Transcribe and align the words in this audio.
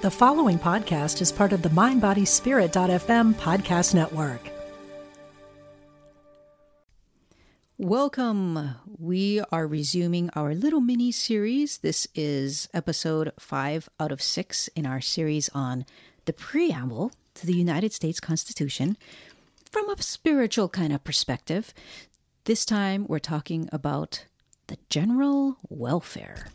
The 0.00 0.12
following 0.12 0.60
podcast 0.60 1.20
is 1.20 1.32
part 1.32 1.52
of 1.52 1.62
the 1.62 1.70
MindBodySpirit.fm 1.70 3.34
podcast 3.34 3.96
network. 3.96 4.48
Welcome. 7.78 8.76
We 8.96 9.40
are 9.50 9.66
resuming 9.66 10.30
our 10.36 10.54
little 10.54 10.80
mini 10.80 11.10
series. 11.10 11.78
This 11.78 12.06
is 12.14 12.68
episode 12.72 13.32
five 13.40 13.88
out 13.98 14.12
of 14.12 14.22
six 14.22 14.68
in 14.76 14.86
our 14.86 15.00
series 15.00 15.48
on 15.52 15.84
the 16.26 16.32
preamble 16.32 17.10
to 17.34 17.44
the 17.44 17.56
United 17.56 17.92
States 17.92 18.20
Constitution 18.20 18.96
from 19.68 19.90
a 19.90 20.00
spiritual 20.00 20.68
kind 20.68 20.92
of 20.92 21.02
perspective. 21.02 21.74
This 22.44 22.64
time 22.64 23.04
we're 23.08 23.18
talking 23.18 23.68
about 23.72 24.26
the 24.68 24.78
general 24.90 25.56
welfare. 25.68 26.46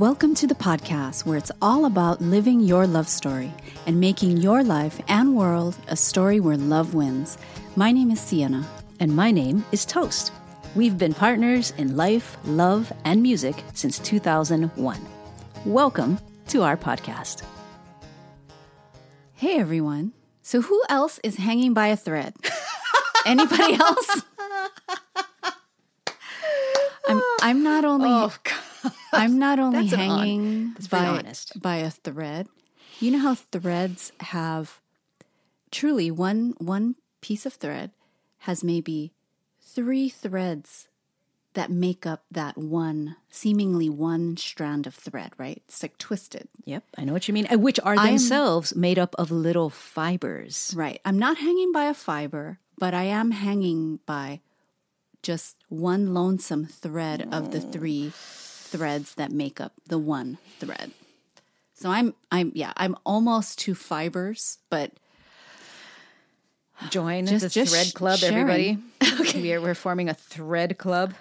Welcome 0.00 0.34
to 0.36 0.48
the 0.48 0.56
podcast 0.56 1.24
where 1.24 1.38
it's 1.38 1.52
all 1.62 1.84
about 1.84 2.20
living 2.20 2.58
your 2.58 2.84
love 2.84 3.08
story 3.08 3.52
and 3.86 4.00
making 4.00 4.38
your 4.38 4.64
life 4.64 5.00
and 5.06 5.36
world 5.36 5.76
a 5.86 5.94
story 5.94 6.40
where 6.40 6.56
love 6.56 6.94
wins. 6.94 7.38
My 7.76 7.92
name 7.92 8.10
is 8.10 8.20
Siena. 8.20 8.66
And 8.98 9.14
my 9.14 9.30
name 9.30 9.64
is 9.70 9.84
Toast. 9.84 10.32
We've 10.74 10.98
been 10.98 11.14
partners 11.14 11.72
in 11.78 11.96
life, 11.96 12.36
love, 12.44 12.92
and 13.04 13.22
music 13.22 13.54
since 13.74 14.00
2001. 14.00 15.00
Welcome 15.64 16.18
to 16.48 16.64
our 16.64 16.76
podcast. 16.76 17.44
Hey, 19.34 19.60
everyone. 19.60 20.12
So, 20.42 20.60
who 20.60 20.82
else 20.88 21.20
is 21.22 21.36
hanging 21.36 21.72
by 21.72 21.86
a 21.86 21.96
thread? 21.96 22.34
Anybody 23.26 23.74
else? 23.74 24.22
I'm, 27.08 27.22
I'm 27.42 27.62
not 27.62 27.84
only. 27.84 28.08
Oh, 28.10 28.32
I'm 29.12 29.38
not 29.38 29.58
only 29.58 29.88
That's 29.88 29.94
hanging 29.94 30.74
that's 30.74 30.88
by, 30.88 31.22
by 31.60 31.76
a 31.76 31.90
thread. 31.90 32.48
You 33.00 33.12
know 33.12 33.18
how 33.18 33.34
threads 33.34 34.12
have 34.20 34.80
truly 35.70 36.10
one 36.10 36.54
one 36.58 36.94
piece 37.20 37.46
of 37.46 37.54
thread 37.54 37.90
has 38.40 38.62
maybe 38.62 39.12
three 39.60 40.08
threads 40.08 40.88
that 41.54 41.70
make 41.70 42.04
up 42.04 42.24
that 42.30 42.58
one 42.58 43.16
seemingly 43.30 43.88
one 43.88 44.36
strand 44.36 44.86
of 44.86 44.94
thread, 44.94 45.32
right? 45.38 45.62
It's 45.68 45.82
like 45.82 45.96
twisted. 45.98 46.48
Yep, 46.64 46.84
I 46.98 47.04
know 47.04 47.12
what 47.12 47.26
you 47.26 47.34
mean. 47.34 47.46
Which 47.60 47.80
are 47.80 47.96
I'm- 47.96 48.06
themselves 48.14 48.74
made 48.76 48.98
up 48.98 49.14
of 49.18 49.30
little 49.30 49.70
fibers. 49.70 50.72
Right. 50.76 51.00
I'm 51.04 51.18
not 51.18 51.38
hanging 51.38 51.72
by 51.72 51.86
a 51.86 51.94
fiber, 51.94 52.58
but 52.78 52.92
I 52.92 53.04
am 53.04 53.30
hanging 53.30 54.00
by 54.04 54.40
just 55.22 55.56
one 55.68 56.12
lonesome 56.12 56.66
thread 56.66 57.28
of 57.32 57.50
the 57.50 57.58
mm. 57.58 57.72
three 57.72 58.12
threads 58.78 59.14
that 59.14 59.30
make 59.30 59.60
up 59.60 59.72
the 59.86 59.98
one 59.98 60.38
thread. 60.58 60.90
So 61.74 61.90
I'm 61.90 62.14
I'm 62.32 62.50
yeah, 62.54 62.72
I'm 62.76 62.96
almost 63.06 63.58
to 63.60 63.74
fibers, 63.74 64.58
but 64.70 64.92
Join 66.90 67.26
Just- 67.26 67.42
the 67.44 67.48
just 67.48 67.72
thread 67.72 67.94
club, 67.94 68.18
sharing. 68.18 68.36
everybody. 68.36 68.78
okay. 69.20 69.40
We 69.40 69.52
are, 69.52 69.60
we're 69.60 69.74
forming 69.76 70.08
a 70.08 70.14
thread 70.14 70.76
club 70.76 71.14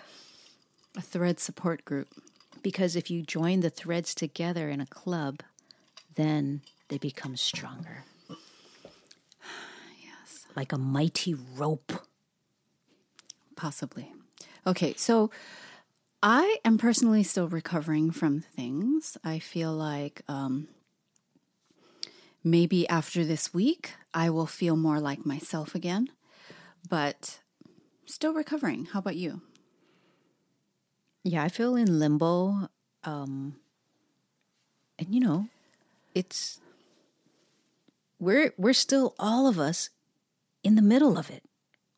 a 0.97 1.01
thread 1.01 1.39
support 1.39 1.85
group. 1.85 2.07
because 2.63 2.95
if 2.95 3.09
you 3.11 3.21
join 3.23 3.59
the 3.61 3.69
threads 3.69 4.13
together 4.15 4.67
in 4.69 4.79
a 4.81 4.85
club, 4.85 5.41
then 6.15 6.61
they 6.89 6.97
become 6.97 7.35
stronger. 7.35 8.03
Yes. 10.03 10.45
Like 10.55 10.71
a 10.71 10.77
mighty 10.77 11.33
rope. 11.33 11.93
Possibly. 13.55 14.11
Okay, 14.65 14.93
so 14.97 15.29
I 16.25 16.59
am 16.63 16.77
personally 16.77 17.21
still 17.23 17.49
recovering 17.49 18.09
from 18.09 18.39
things. 18.39 19.17
I 19.25 19.39
feel 19.39 19.73
like 19.73 20.21
um, 20.29 20.69
maybe 22.41 22.87
after 22.87 23.25
this 23.25 23.53
week, 23.53 23.95
I 24.13 24.29
will 24.29 24.45
feel 24.45 24.77
more 24.77 25.01
like 25.01 25.25
myself 25.25 25.75
again, 25.75 26.07
but 26.89 27.41
still 28.05 28.33
recovering. 28.33 28.85
How 28.85 28.99
about 28.99 29.17
you? 29.17 29.41
Yeah, 31.25 31.43
I 31.43 31.49
feel 31.49 31.75
in 31.75 31.99
limbo. 31.99 32.69
Um, 33.03 33.57
and 34.97 35.13
you 35.13 35.19
know, 35.19 35.49
it's 36.15 36.61
we're 38.17 38.53
we're 38.57 38.71
still 38.71 39.13
all 39.19 39.45
of 39.45 39.59
us 39.59 39.89
in 40.63 40.75
the 40.75 40.81
middle 40.81 41.17
of 41.17 41.29
it. 41.29 41.43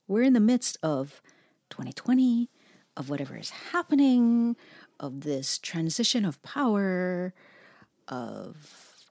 We're 0.07 0.23
in 0.23 0.33
the 0.33 0.39
midst 0.39 0.79
of 0.81 1.21
2020, 1.69 2.50
of 2.97 3.09
whatever 3.09 3.35
is 3.35 3.50
happening, 3.50 4.56
of 5.00 5.22
this 5.22 5.57
transition 5.57 6.25
of 6.25 6.41
power, 6.44 7.33
of 8.07 9.06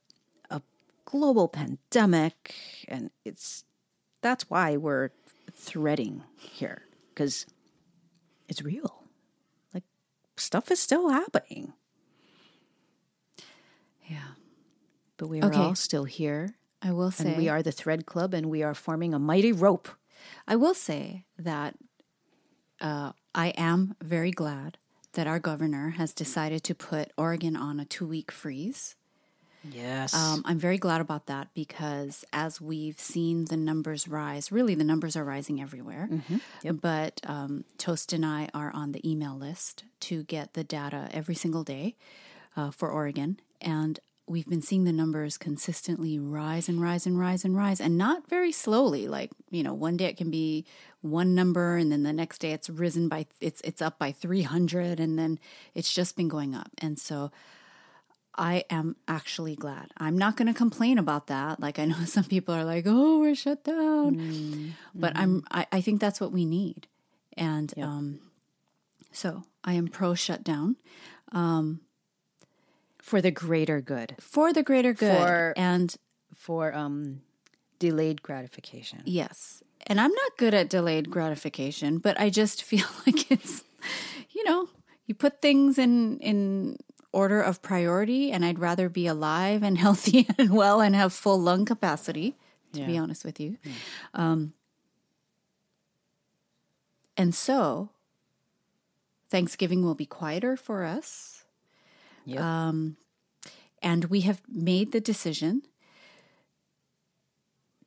a 0.50 0.62
global 1.04 1.48
pandemic, 1.48 2.54
and 2.88 3.10
it's 3.24 3.64
that's 4.22 4.48
why 4.48 4.76
we're 4.76 5.10
threading 5.52 6.22
here 6.38 6.82
because 7.14 7.46
it's 8.48 8.62
real 8.62 9.04
Like 9.74 9.84
stuff 10.36 10.70
is 10.70 10.80
still 10.80 11.10
happening. 11.10 11.74
Yeah. 14.06 14.34
But 15.16 15.28
we 15.28 15.40
are 15.40 15.46
Okay. 15.46 15.58
all 15.58 15.74
still 15.74 16.04
here. 16.04 16.54
I 16.82 16.92
will 16.92 17.10
say 17.10 17.28
And 17.28 17.36
we 17.36 17.48
are 17.48 17.62
the 17.62 17.72
Thread 17.72 18.04
Club 18.06 18.34
and 18.34 18.46
we 18.50 18.62
are 18.62 18.74
forming 18.74 19.14
a 19.14 19.18
mighty 19.18 19.52
rope. 19.52 19.88
I 20.46 20.56
will 20.56 20.74
say 20.74 21.24
that 21.38 21.76
uh, 22.80 23.12
I 23.34 23.48
am 23.48 23.96
very 24.02 24.30
glad 24.30 24.78
that 25.14 25.26
our 25.26 25.38
governor 25.38 25.90
has 25.90 26.12
decided 26.12 26.62
to 26.64 26.74
put 26.74 27.12
Oregon 27.16 27.56
on 27.56 27.80
a 27.80 27.84
two 27.84 28.06
week 28.06 28.30
freeze. 28.30 28.96
Yes. 29.70 30.12
Um, 30.12 30.42
I'm 30.44 30.58
very 30.58 30.76
glad 30.76 31.00
about 31.00 31.26
that 31.26 31.48
because 31.54 32.24
as 32.34 32.60
we've 32.60 33.00
seen 33.00 33.46
the 33.46 33.56
numbers 33.56 34.06
rise, 34.06 34.52
really 34.52 34.74
the 34.74 34.84
numbers 34.84 35.16
are 35.16 35.24
rising 35.24 35.60
everywhere. 35.62 36.08
But 36.72 37.20
um, 37.26 37.64
Toast 37.78 38.12
and 38.12 38.26
I 38.26 38.50
are 38.52 38.70
on 38.74 38.92
the 38.92 39.08
email 39.10 39.34
list 39.36 39.84
to 40.00 40.22
get 40.24 40.52
the 40.52 40.64
data 40.64 41.08
every 41.12 41.34
single 41.34 41.64
day 41.64 41.96
uh, 42.56 42.70
for 42.72 42.90
Oregon. 42.90 43.40
And 43.62 44.00
we've 44.26 44.48
been 44.48 44.62
seeing 44.62 44.84
the 44.84 44.92
numbers 44.92 45.36
consistently 45.36 46.18
rise 46.18 46.68
and 46.68 46.80
rise 46.80 47.06
and 47.06 47.18
rise 47.18 47.44
and 47.44 47.56
rise, 47.56 47.80
and 47.80 47.98
not 47.98 48.28
very 48.28 48.52
slowly. 48.52 49.08
Like 49.08 49.30
you 49.50 49.62
know, 49.62 49.74
one 49.74 49.96
day 49.96 50.06
it 50.06 50.16
can 50.16 50.30
be 50.30 50.64
one 51.00 51.34
number, 51.34 51.76
and 51.76 51.92
then 51.92 52.02
the 52.02 52.12
next 52.12 52.38
day 52.38 52.52
it's 52.52 52.70
risen 52.70 53.08
by 53.08 53.26
it's 53.40 53.60
it's 53.62 53.82
up 53.82 53.98
by 53.98 54.12
300, 54.12 55.00
and 55.00 55.18
then 55.18 55.38
it's 55.74 55.92
just 55.92 56.16
been 56.16 56.28
going 56.28 56.54
up. 56.54 56.70
And 56.78 56.98
so 56.98 57.30
I 58.36 58.64
am 58.70 58.96
actually 59.06 59.54
glad. 59.56 59.90
I'm 59.96 60.18
not 60.18 60.36
going 60.36 60.48
to 60.48 60.54
complain 60.54 60.98
about 60.98 61.28
that. 61.28 61.60
Like 61.60 61.78
I 61.78 61.84
know 61.84 61.96
some 62.06 62.24
people 62.24 62.54
are 62.54 62.64
like, 62.64 62.84
"Oh, 62.86 63.20
we're 63.20 63.34
shut 63.34 63.64
down," 63.64 64.74
but 64.94 65.16
I'm. 65.16 65.44
I, 65.50 65.66
I 65.72 65.80
think 65.80 66.00
that's 66.00 66.20
what 66.20 66.32
we 66.32 66.44
need, 66.44 66.86
and 67.36 67.72
um, 67.80 68.20
so 69.12 69.44
I 69.62 69.74
am 69.74 69.88
pro 69.88 70.14
shutdown 70.14 70.76
for 73.04 73.20
the 73.20 73.30
greater 73.30 73.80
good. 73.82 74.16
for 74.18 74.52
the 74.52 74.62
greater 74.62 74.94
good. 74.94 75.12
For- 75.12 75.52
and 75.56 75.94
For 76.34 76.72
um 76.74 77.20
delayed 77.78 78.22
gratification. 78.22 79.02
yes, 79.04 79.62
and 79.86 80.00
I'm 80.00 80.10
not 80.22 80.38
good 80.38 80.54
at 80.54 80.70
delayed 80.70 81.10
gratification, 81.10 81.98
but 81.98 82.18
I 82.18 82.30
just 82.30 82.62
feel 82.70 82.86
like 83.06 83.30
it's, 83.30 83.62
you 84.30 84.42
know, 84.44 84.68
you 85.06 85.14
put 85.14 85.42
things 85.42 85.76
in 85.78 86.18
in 86.20 86.78
order 87.12 87.40
of 87.42 87.60
priority, 87.60 88.32
and 88.32 88.42
I'd 88.44 88.58
rather 88.58 88.88
be 88.88 89.06
alive 89.06 89.62
and 89.62 89.76
healthy 89.84 90.26
and 90.38 90.50
well 90.50 90.80
and 90.80 90.96
have 90.96 91.12
full 91.12 91.38
lung 91.38 91.64
capacity. 91.66 92.34
To 92.72 92.86
be 92.86 92.98
honest 92.98 93.24
with 93.24 93.38
you, 93.38 93.56
um, 94.14 94.52
and 97.16 97.32
so 97.34 97.90
Thanksgiving 99.30 99.84
will 99.84 99.94
be 99.94 100.06
quieter 100.06 100.56
for 100.56 100.84
us. 100.84 101.33
Yep. 102.24 102.40
Um, 102.40 102.96
and 103.82 104.06
we 104.06 104.22
have 104.22 104.40
made 104.48 104.92
the 104.92 105.00
decision 105.00 105.62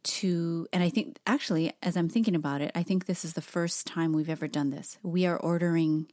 to, 0.03 0.67
and 0.71 0.81
I 0.83 0.89
think 0.89 1.17
actually, 1.25 1.73
as 1.81 1.97
I'm 1.97 2.09
thinking 2.09 2.35
about 2.35 2.61
it, 2.61 2.71
I 2.75 2.83
think 2.83 3.05
this 3.05 3.25
is 3.25 3.33
the 3.33 3.41
first 3.41 3.87
time 3.87 4.13
we've 4.13 4.29
ever 4.29 4.47
done 4.47 4.69
this. 4.69 4.97
We 5.03 5.25
are 5.25 5.37
ordering 5.37 6.07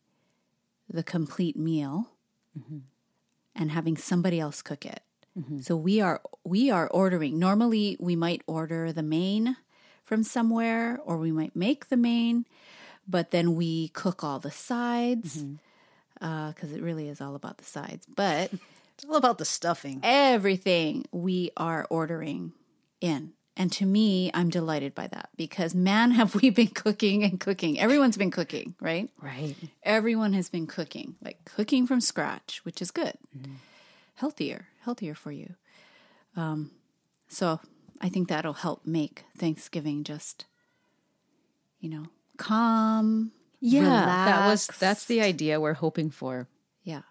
the 0.88 1.02
complete 1.02 1.56
meal 1.56 2.10
mm-hmm. 2.58 2.78
and 3.54 3.70
having 3.70 3.96
somebody 3.96 4.40
else 4.40 4.62
cook 4.62 4.84
it. 4.84 5.00
Mm-hmm. 5.38 5.60
So 5.60 5.76
we 5.76 6.00
are 6.00 6.20
we 6.44 6.70
are 6.70 6.88
ordering. 6.88 7.38
Normally, 7.38 7.96
we 7.98 8.14
might 8.14 8.42
order 8.46 8.92
the 8.92 9.02
main 9.02 9.56
from 10.04 10.22
somewhere, 10.22 10.98
or 11.04 11.16
we 11.16 11.32
might 11.32 11.56
make 11.56 11.88
the 11.88 11.96
main, 11.96 12.46
but 13.08 13.30
then 13.30 13.54
we 13.54 13.88
cook 13.88 14.22
all 14.22 14.38
the 14.38 14.50
sides 14.50 15.38
mm-hmm. 15.38 15.54
Because 16.54 16.72
it 16.72 16.80
really 16.82 17.08
is 17.08 17.20
all 17.20 17.34
about 17.34 17.58
the 17.58 17.64
sides. 17.64 18.06
But 18.06 18.50
It's 18.96 19.04
all 19.04 19.16
about 19.16 19.38
the 19.38 19.44
stuffing. 19.44 20.00
everything 20.02 21.04
we 21.12 21.50
are 21.56 21.86
ordering 21.90 22.52
in. 23.00 23.32
And 23.56 23.70
to 23.72 23.84
me, 23.86 24.30
I'm 24.34 24.50
delighted 24.50 24.94
by 24.94 25.06
that 25.08 25.28
because 25.36 25.74
man, 25.74 26.10
have 26.12 26.34
we 26.36 26.50
been 26.50 26.68
cooking 26.68 27.22
and 27.24 27.38
cooking. 27.38 27.78
Everyone's 27.78 28.16
been 28.16 28.30
cooking, 28.30 28.74
right? 28.80 29.10
Right. 29.20 29.54
Everyone 29.82 30.32
has 30.32 30.48
been 30.48 30.66
cooking, 30.66 31.16
like 31.22 31.44
cooking 31.44 31.86
from 31.86 32.00
scratch, 32.00 32.60
which 32.64 32.80
is 32.80 32.90
good. 32.90 33.14
healthier, 34.14 34.68
healthier 34.84 35.14
for 35.14 35.30
you. 35.32 35.54
Um, 36.36 36.70
so 37.28 37.60
I 38.00 38.08
think 38.08 38.28
that'll 38.28 38.54
help 38.54 38.86
make 38.86 39.24
Thanksgiving 39.36 40.02
just, 40.04 40.46
you 41.80 41.88
know, 41.90 42.06
calm. 42.38 43.32
That 43.72 44.46
was 44.46 44.66
that's 44.78 45.06
the 45.06 45.20
idea 45.20 45.60
we're 45.60 45.74
hoping 45.74 46.10
for. 46.10 46.48
Yeah. 46.82 47.02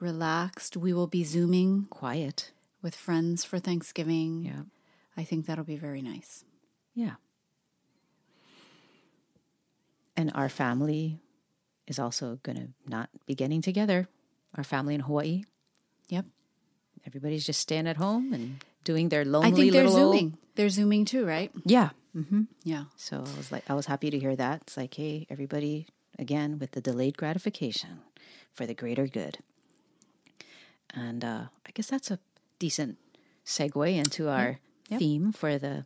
Relaxed. 0.00 0.76
We 0.76 0.92
will 0.92 1.06
be 1.06 1.22
Zooming 1.24 1.86
Quiet. 1.90 2.52
with 2.82 2.94
friends 2.94 3.44
for 3.44 3.58
Thanksgiving. 3.58 4.42
Yeah. 4.44 4.62
I 5.16 5.24
think 5.24 5.46
that'll 5.46 5.64
be 5.64 5.76
very 5.76 6.00
nice. 6.00 6.44
Yeah. 6.94 7.16
And 10.16 10.32
our 10.34 10.48
family 10.48 11.20
is 11.86 11.98
also 11.98 12.38
going 12.42 12.56
to 12.56 12.68
not 12.86 13.08
be 13.26 13.34
getting 13.34 13.62
together. 13.62 14.08
Our 14.56 14.64
family 14.64 14.94
in 14.94 15.00
Hawaii, 15.00 15.44
Yep. 16.08 16.24
everybody's 17.06 17.44
just 17.46 17.60
staying 17.60 17.86
at 17.86 17.96
home 17.98 18.32
and 18.32 18.64
doing 18.84 19.10
their 19.10 19.24
lonely 19.24 19.48
I 19.48 19.52
think 19.52 19.72
they're 19.72 19.84
little 19.84 20.06
old- 20.08 20.16
Zooming. 20.16 20.38
They're 20.56 20.70
Zooming 20.70 21.04
too, 21.04 21.24
right? 21.26 21.52
Yeah. 21.64 21.90
Mm-hmm. 22.16 22.42
Yeah. 22.64 22.84
So 22.96 23.18
I 23.18 23.36
was 23.36 23.52
like, 23.52 23.68
I 23.70 23.74
was 23.74 23.86
happy 23.86 24.10
to 24.10 24.18
hear 24.18 24.34
that. 24.34 24.62
It's 24.62 24.76
like, 24.76 24.94
hey, 24.94 25.26
everybody, 25.30 25.86
again, 26.18 26.58
with 26.58 26.72
the 26.72 26.80
delayed 26.80 27.16
gratification 27.16 28.00
for 28.52 28.66
the 28.66 28.74
greater 28.74 29.06
good. 29.06 29.38
And 30.94 31.24
uh, 31.24 31.44
I 31.66 31.70
guess 31.74 31.86
that's 31.88 32.10
a 32.10 32.18
decent 32.58 32.98
segue 33.44 33.96
into 33.96 34.28
our 34.28 34.58
Yep. 34.90 35.00
theme 35.00 35.32
for 35.32 35.58
the 35.58 35.84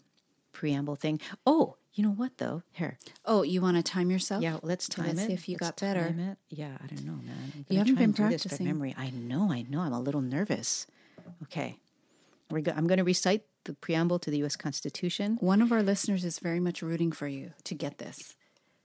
preamble 0.52 0.94
thing. 0.94 1.18
Oh, 1.44 1.74
you 1.92 2.04
know 2.04 2.12
what 2.12 2.38
though? 2.38 2.62
Here, 2.70 2.98
Oh, 3.24 3.42
you 3.42 3.60
want 3.60 3.76
to 3.76 3.82
time 3.82 4.12
yourself? 4.12 4.42
yeah, 4.44 4.58
let's 4.62 4.88
time 4.88 5.06
Let's 5.08 5.22
it. 5.22 5.26
see 5.26 5.32
if 5.32 5.48
you 5.48 5.56
Let's 5.60 5.70
got 5.72 5.80
better. 5.80 6.36
Yeah, 6.48 6.78
I 6.80 6.86
don't 6.86 7.04
know, 7.04 7.14
man. 7.20 7.64
You 7.68 7.78
haven't 7.78 7.96
been 7.96 8.04
and 8.04 8.14
do 8.14 8.28
this 8.28 8.44
by 8.44 8.48
practicing. 8.50 8.66
memory. 8.66 8.94
I 8.96 9.10
know, 9.10 9.50
I 9.50 9.62
know. 9.68 9.80
I'm 9.80 9.92
a 9.92 10.00
little 10.00 10.20
nervous. 10.20 10.86
Okay, 11.42 11.78
We're 12.48 12.60
go- 12.60 12.72
I'm 12.76 12.86
going 12.86 12.98
to 12.98 13.04
recite 13.04 13.42
the 13.64 13.74
preamble 13.74 14.20
to 14.20 14.30
the 14.30 14.38
U.S. 14.38 14.54
Constitution. 14.54 15.36
One 15.40 15.60
of 15.60 15.72
our 15.72 15.82
listeners 15.82 16.24
is 16.24 16.38
very 16.38 16.60
much 16.60 16.80
rooting 16.80 17.10
for 17.10 17.26
you 17.26 17.50
to 17.64 17.74
get 17.74 17.98
this. 17.98 18.36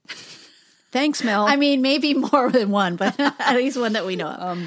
Thanks, 0.92 1.24
Mel. 1.24 1.46
I 1.46 1.56
mean, 1.56 1.82
maybe 1.82 2.14
more 2.32 2.52
than 2.52 2.70
one, 2.72 2.96
but 2.96 3.20
at 3.20 3.56
least 3.56 3.78
one 3.80 3.94
that 3.94 4.06
we 4.06 4.16
know 4.16 4.28
of. 4.30 4.60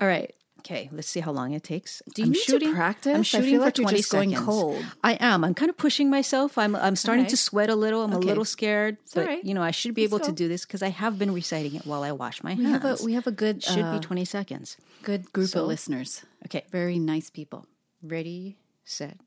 All 0.00 0.08
right. 0.08 0.32
Okay, 0.60 0.88
let's 0.90 1.06
see 1.06 1.20
how 1.20 1.30
long 1.30 1.52
it 1.52 1.62
takes. 1.62 2.02
Do 2.12 2.22
you 2.22 2.26
I'm 2.26 2.32
need 2.32 2.60
to 2.60 2.74
practice? 2.74 3.12
I 3.14 3.18
I'm 3.18 3.22
feel 3.22 3.40
shooting 3.40 3.60
like 3.60 3.76
for 3.76 3.82
you're 3.82 3.88
20 3.90 3.96
just 3.98 4.10
going 4.10 4.30
seconds. 4.30 4.46
cold. 4.46 4.84
I 5.04 5.12
am. 5.20 5.44
I'm 5.44 5.54
kind 5.54 5.70
of 5.70 5.76
pushing 5.76 6.10
myself. 6.10 6.58
I'm 6.58 6.74
I'm 6.74 6.96
starting 6.96 7.22
right. 7.22 7.30
to 7.30 7.36
sweat 7.36 7.70
a 7.70 7.76
little. 7.76 8.02
I'm 8.02 8.12
a 8.12 8.18
little 8.18 8.44
scared, 8.44 8.96
all 8.96 9.22
but 9.22 9.26
right. 9.26 9.44
you 9.44 9.54
know, 9.54 9.62
I 9.62 9.70
should 9.70 9.94
be 9.94 10.02
Let's 10.02 10.14
able 10.14 10.24
to 10.26 10.32
do 10.32 10.48
this 10.48 10.64
because 10.66 10.82
I 10.82 10.88
have 10.88 11.20
been 11.20 11.32
reciting 11.32 11.76
it 11.76 11.86
while 11.86 12.02
I 12.02 12.10
wash 12.10 12.42
my 12.42 12.54
We 12.54 12.64
hands. 12.64 12.82
have 12.82 13.00
a 13.00 13.04
we 13.04 13.12
have 13.12 13.28
a 13.28 13.30
good 13.30 13.62
should 13.62 13.84
uh, 13.84 13.92
be 13.94 14.00
20 14.00 14.24
seconds. 14.24 14.76
good 15.04 15.32
group 15.32 15.50
So- 15.50 15.60
of 15.62 15.68
listeners. 15.68 16.24
Okay, 16.46 16.64
Very 16.72 16.98
nice 16.98 17.30
people. 17.30 17.64
ready, 18.02 18.56
set, 18.84 19.18
go. 19.18 19.24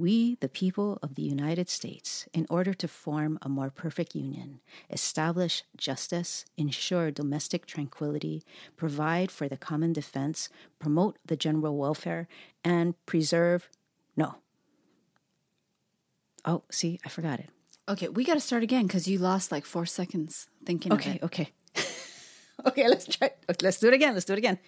We, 0.00 0.36
the 0.36 0.48
people 0.48 0.98
of 1.02 1.14
the 1.14 1.22
United 1.22 1.68
States, 1.68 2.26
in 2.32 2.46
order 2.48 2.72
to 2.72 2.88
form 2.88 3.38
a 3.42 3.50
more 3.50 3.68
perfect 3.68 4.14
union, 4.14 4.60
establish 4.88 5.62
justice, 5.76 6.46
ensure 6.56 7.10
domestic 7.10 7.66
tranquility, 7.66 8.42
provide 8.78 9.30
for 9.30 9.46
the 9.46 9.58
common 9.58 9.92
defense, 9.92 10.48
promote 10.78 11.18
the 11.26 11.36
general 11.36 11.76
welfare, 11.76 12.28
and 12.64 12.94
preserve. 13.04 13.68
No. 14.16 14.36
Oh, 16.46 16.62
see, 16.70 16.98
I 17.04 17.10
forgot 17.10 17.38
it. 17.38 17.50
Okay, 17.86 18.08
we 18.08 18.24
got 18.24 18.34
to 18.34 18.40
start 18.40 18.62
again 18.62 18.86
because 18.86 19.06
you 19.06 19.18
lost 19.18 19.52
like 19.52 19.66
four 19.66 19.84
seconds 19.84 20.48
thinking. 20.64 20.94
Okay, 20.94 21.18
okay. 21.22 21.50
okay, 22.66 22.88
let's 22.88 23.04
try. 23.04 23.32
Let's 23.60 23.78
do 23.78 23.88
it 23.88 23.94
again. 23.94 24.14
Let's 24.14 24.24
do 24.24 24.32
it 24.32 24.38
again. 24.38 24.58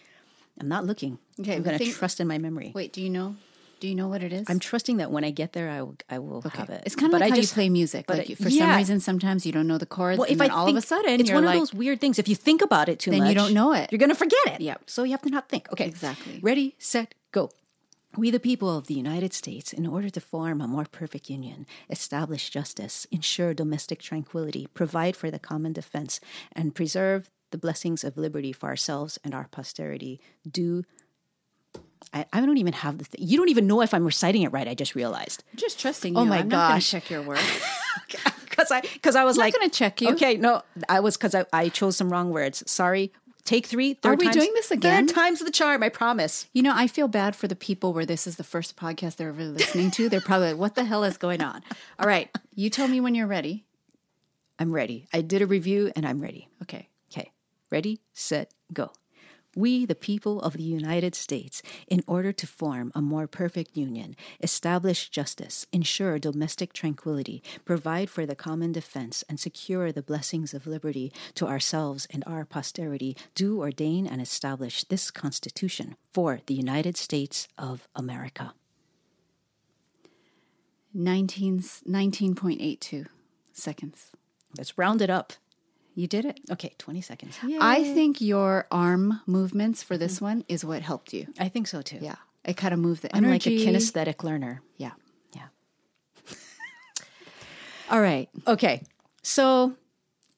I'm 0.61 0.69
not 0.69 0.85
looking. 0.85 1.19
Okay, 1.41 1.57
I'm 1.57 1.63
going 1.63 1.79
to 1.79 1.93
trust 1.93 2.21
in 2.21 2.29
my 2.29 2.37
memory. 2.37 2.73
Wait, 2.75 2.93
do 2.93 3.01
you 3.01 3.09
know? 3.09 3.37
Do 3.83 3.89
you 3.89 3.97
know 3.97 4.07
what 4.07 4.23
it 4.23 4.33
is? 4.33 4.45
I'm 4.49 4.61
trusting 4.61 4.99
that 4.99 5.11
when 5.11 5.25
I 5.25 5.33
get 5.33 5.55
there, 5.55 5.69
I 5.69 5.83
will, 5.83 5.97
I 6.09 6.21
will 6.21 6.41
have 6.43 6.71
it. 6.71 6.85
It's 6.87 6.95
kind 6.95 7.07
of 7.13 7.19
But 7.19 7.21
like 7.23 7.33
I 7.33 7.35
how 7.35 7.41
just- 7.41 7.51
you 7.51 7.55
play 7.63 7.69
music. 7.69 8.05
but 8.07 8.19
Like 8.19 8.31
it- 8.31 8.39
for 8.39 8.49
some 8.49 8.77
reason, 8.77 9.01
sometimes 9.01 9.45
you 9.45 9.51
don't 9.51 9.67
know 9.67 9.77
the 9.77 9.87
chords, 9.87 10.19
Well, 10.19 10.27
and 10.27 10.35
if 10.35 10.39
then 10.39 10.53
I 10.53 10.55
all 10.55 10.69
of 10.69 10.77
a 10.77 10.81
sudden 10.81 11.19
it's 11.21 11.33
one 11.33 11.45
like, 11.45 11.57
of 11.57 11.61
those 11.63 11.75
weird 11.75 12.01
things. 12.01 12.21
If 12.21 12.29
you 12.29 12.37
think 12.37 12.63
about 12.63 12.89
it 12.89 13.01
too 13.01 13.11
Then 13.11 13.27
you 13.27 13.35
don't 13.35 13.53
know 13.53 13.73
it. 13.73 13.91
You're 13.91 13.99
going 13.99 14.11
to 14.11 14.15
forget 14.15 14.39
it. 14.47 14.61
Yep. 14.61 14.83
So 14.87 15.03
you 15.03 15.11
have 15.11 15.23
to 15.23 15.31
not 15.31 15.49
think. 15.49 15.65
Okay. 15.73 15.87
Exactly. 15.87 16.39
Ready, 16.41 16.77
set, 16.79 17.17
go. 17.33 17.51
We, 18.17 18.31
the 18.31 18.39
people 18.39 18.71
of 18.79 18.87
the 18.87 18.95
United 18.95 19.33
States, 19.33 19.73
in 19.73 19.85
order 19.85 20.11
to 20.11 20.21
form 20.21 20.61
a 20.61 20.69
more 20.69 20.85
perfect 20.85 21.29
union, 21.29 21.67
establish 21.91 22.51
justice, 22.51 23.05
ensure 23.11 23.53
domestic 23.53 24.01
tranquility, 24.01 24.69
provide 24.75 25.17
for 25.17 25.29
the 25.29 25.41
common 25.41 25.73
defense, 25.73 26.21
and 26.53 26.73
preserve 26.73 27.31
the 27.51 27.59
blessings 27.59 28.05
of 28.05 28.17
liberty 28.17 28.53
for 28.53 28.69
ourselves 28.69 29.19
and 29.25 29.35
our 29.35 29.49
posterity, 29.49 30.21
do. 30.49 30.85
I, 32.13 32.27
I 32.33 32.41
don't 32.41 32.59
even 32.59 32.73
have 32.73 32.99
the 32.99 33.05
thing. 33.05 33.27
You 33.27 33.39
don't 33.39 33.49
even 33.49 33.67
know 33.67 33.81
if 33.83 33.95
I'm 33.95 34.05
reciting 34.05 34.43
it 34.43 34.49
right. 34.53 34.67
I 34.69 34.75
just 34.75 34.95
realized. 34.95 35.45
just 35.57 35.79
trusting 35.81 36.17
oh 36.17 36.21
you. 36.21 36.27
Oh 36.27 36.29
my 36.29 36.39
I'm 36.39 36.49
gosh. 36.49 36.91
check 36.91 37.11
your 37.11 37.23
work. 37.31 37.39
because 38.49 38.71
I 38.71 38.81
because 38.81 39.17
I 39.17 39.25
was 39.25 39.37
not 39.37 39.45
like 39.45 39.55
gonna 39.55 39.69
check 39.69 40.01
you. 40.01 40.11
Okay, 40.13 40.37
no, 40.37 40.63
I 40.89 41.01
was 41.01 41.17
because 41.17 41.35
I, 41.35 41.45
I 41.53 41.69
chose 41.69 41.97
some 41.97 42.11
wrong 42.13 42.31
words. 42.31 42.63
Sorry. 42.71 43.13
Take 43.45 43.67
three. 43.67 43.95
Third 43.95 44.21
we 44.21 44.27
times- 44.27 44.37
doing 44.37 44.53
this 44.55 44.71
again? 44.71 45.09
Third 45.09 45.15
time's 45.17 45.41
the 45.41 45.51
charm. 45.51 45.83
I 45.83 45.89
promise. 45.89 46.47
You 46.53 46.63
know, 46.63 46.73
I 46.75 46.87
feel 46.87 47.09
bad 47.09 47.35
for 47.35 47.49
the 47.49 47.57
people 47.57 47.93
where 47.93 48.07
this 48.07 48.27
is 48.29 48.37
the 48.37 48.45
first 48.45 48.77
podcast 48.77 49.17
they're 49.17 49.31
ever 49.31 49.43
listening 49.45 49.91
to. 49.93 50.09
They're 50.09 50.21
probably 50.21 50.53
like, 50.53 50.61
"What 50.61 50.75
the 50.77 50.85
hell 50.85 51.03
is 51.03 51.17
going 51.17 51.43
on?" 51.43 51.63
All 51.99 52.07
right, 52.07 52.31
you 52.55 52.71
tell 52.71 52.87
me 52.87 53.01
when 53.01 53.17
you're 53.17 53.27
ready. 53.27 53.65
I'm 54.61 54.73
ready. 54.73 55.09
I 55.13 55.23
did 55.23 55.43
a 55.43 55.47
review 55.47 55.91
and 55.97 56.07
I'm 56.07 56.21
ready. 56.21 56.49
Okay. 56.63 56.89
Okay. 57.13 57.33
Ready, 57.71 58.01
set, 58.13 58.53
go. 58.73 58.93
We, 59.55 59.85
the 59.85 59.95
people 59.95 60.41
of 60.41 60.55
the 60.55 60.63
United 60.63 61.15
States, 61.15 61.63
in 61.87 62.03
order 62.07 62.33
to 62.33 62.47
form 62.47 62.91
a 62.95 63.03
more 63.03 63.27
perfect 63.27 63.77
union, 63.77 64.17
establish 64.41 65.11
justice, 65.11 65.67
ensure 65.73 66.19
domestic 66.19 66.73
tranquility, 66.73 67.43
provide 67.65 68.09
for 68.09 68.25
the 68.25 68.35
common 68.35 68.73
defense, 68.73 69.23
and 69.29 69.39
secure 69.39 69.93
the 69.93 70.03
blessings 70.03 70.55
of 70.55 70.67
liberty 70.67 71.13
to 71.35 71.47
ourselves 71.47 72.07
and 72.11 72.25
our 72.27 72.47
posterity, 72.47 73.17
do 73.35 73.61
ordain 73.61 74.07
and 74.07 74.23
establish 74.23 74.85
this 74.85 75.11
Constitution 75.11 75.97
for 76.13 76.41
the 76.47 76.55
United 76.55 76.97
States 76.97 77.47
of 77.59 77.89
America. 77.95 78.55
19, 80.95 81.61
19.82 81.61 83.07
seconds. 83.53 84.13
Let's 84.57 84.77
round 84.77 85.03
it 85.03 85.11
up. 85.11 85.33
You 85.95 86.07
did 86.07 86.25
it. 86.25 86.41
Okay, 86.51 86.75
20 86.79 87.01
seconds. 87.01 87.39
I 87.61 87.85
think 87.85 88.21
your 88.21 88.67
arm 88.71 89.21
movements 89.27 89.83
for 89.83 89.99
this 89.99 90.17
mm-hmm. 90.17 90.25
one 90.25 90.45
is 90.49 90.65
what 90.65 90.83
helped 90.83 91.13
you. 91.13 91.27
I 91.39 91.49
think 91.49 91.67
so 91.67 91.83
too. 91.83 91.99
Yeah. 92.01 92.17
It 92.45 92.57
kind 92.57 92.75
of 92.75 92.81
moved 92.81 93.03
the 93.03 93.15
I'm 93.15 93.25
energy. 93.25 93.59
like 93.59 93.69
a 93.69 93.71
kinesthetic 93.71 94.25
learner. 94.25 94.63
Yeah. 94.77 94.93
Yeah. 95.35 95.47
All 97.91 98.01
right. 98.01 98.29
Okay. 98.47 98.83
So 99.23 99.75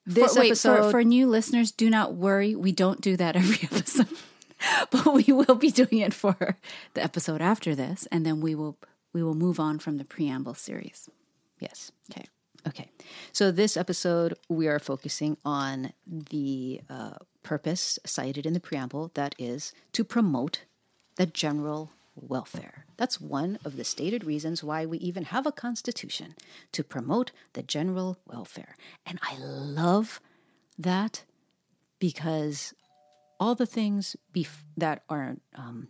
this 0.06 0.34
for, 0.34 0.40
wait, 0.40 0.46
episode 0.48 0.84
for, 0.84 0.90
for 0.90 1.04
new 1.04 1.26
listeners, 1.26 1.72
do 1.72 1.88
not 1.88 2.14
worry. 2.14 2.54
We 2.54 2.72
don't 2.72 3.00
do 3.00 3.16
that 3.16 3.36
every 3.36 3.60
episode, 3.62 4.08
but 4.90 5.12
we 5.14 5.32
will 5.32 5.54
be 5.54 5.70
doing 5.70 5.98
it 5.98 6.12
for 6.12 6.58
the 6.94 7.02
episode 7.02 7.40
after 7.40 7.74
this, 7.74 8.06
and 8.12 8.26
then 8.26 8.40
we 8.40 8.54
will 8.54 8.76
we 9.12 9.22
will 9.22 9.34
move 9.34 9.58
on 9.58 9.78
from 9.78 9.96
the 9.96 10.04
preamble 10.04 10.54
series. 10.54 11.08
yes. 11.60 11.90
Okay. 12.10 12.26
Okay. 12.66 12.88
So 13.32 13.50
this 13.50 13.76
episode 13.76 14.34
we 14.48 14.68
are 14.68 14.78
focusing 14.78 15.36
on 15.44 15.92
the 16.06 16.80
uh, 16.88 17.16
purpose 17.42 17.98
cited 18.06 18.46
in 18.46 18.54
the 18.54 18.60
preamble 18.60 19.10
that 19.14 19.34
is 19.38 19.72
to 19.92 20.04
promote 20.04 20.62
the 21.16 21.26
general 21.26 21.92
welfare. 22.16 22.86
That's 22.96 23.20
one 23.20 23.58
of 23.64 23.76
the 23.76 23.84
stated 23.84 24.24
reasons 24.24 24.64
why 24.64 24.86
we 24.86 24.98
even 24.98 25.24
have 25.24 25.46
a 25.46 25.52
constitution 25.52 26.34
to 26.72 26.82
promote 26.84 27.32
the 27.52 27.62
general 27.62 28.18
welfare. 28.26 28.76
And 29.04 29.18
I 29.22 29.36
love 29.38 30.20
that 30.78 31.24
because 31.98 32.72
all 33.38 33.54
the 33.54 33.66
things 33.66 34.16
bef- 34.34 34.64
that 34.76 35.02
are 35.08 35.36
um, 35.54 35.88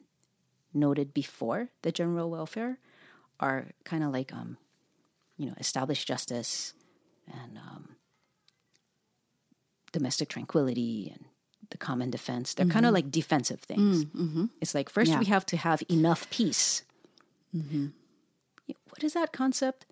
noted 0.73 1.14
before 1.14 1.69
the 1.83 1.93
general 1.93 2.31
welfare 2.31 2.78
are 3.38 3.69
kind 3.85 4.02
of 4.02 4.11
like 4.11 4.33
um, 4.33 4.57
you 5.37 5.47
know, 5.47 5.55
establish 5.59 6.05
justice 6.05 6.75
and 7.33 7.59
um, 7.59 7.97
domestic 9.93 10.29
tranquility 10.29 11.11
and 11.14 11.25
the 11.71 11.79
common 11.79 12.11
defense. 12.11 12.55
They're 12.55 12.67
kind 12.67 12.87
of 12.87 12.93
like 12.93 13.11
defensive 13.11 13.61
things. 13.61 14.05
It's 14.61 14.75
like 14.75 14.88
first 14.91 15.11
Yeah. 15.11 15.19
we 15.19 15.25
have 15.26 15.47
to 15.47 15.57
have 15.57 15.83
enough 15.91 16.29
peace. 16.31 16.83
What 17.53 19.03
is 19.03 19.14
that 19.14 19.33
concept 19.33 19.87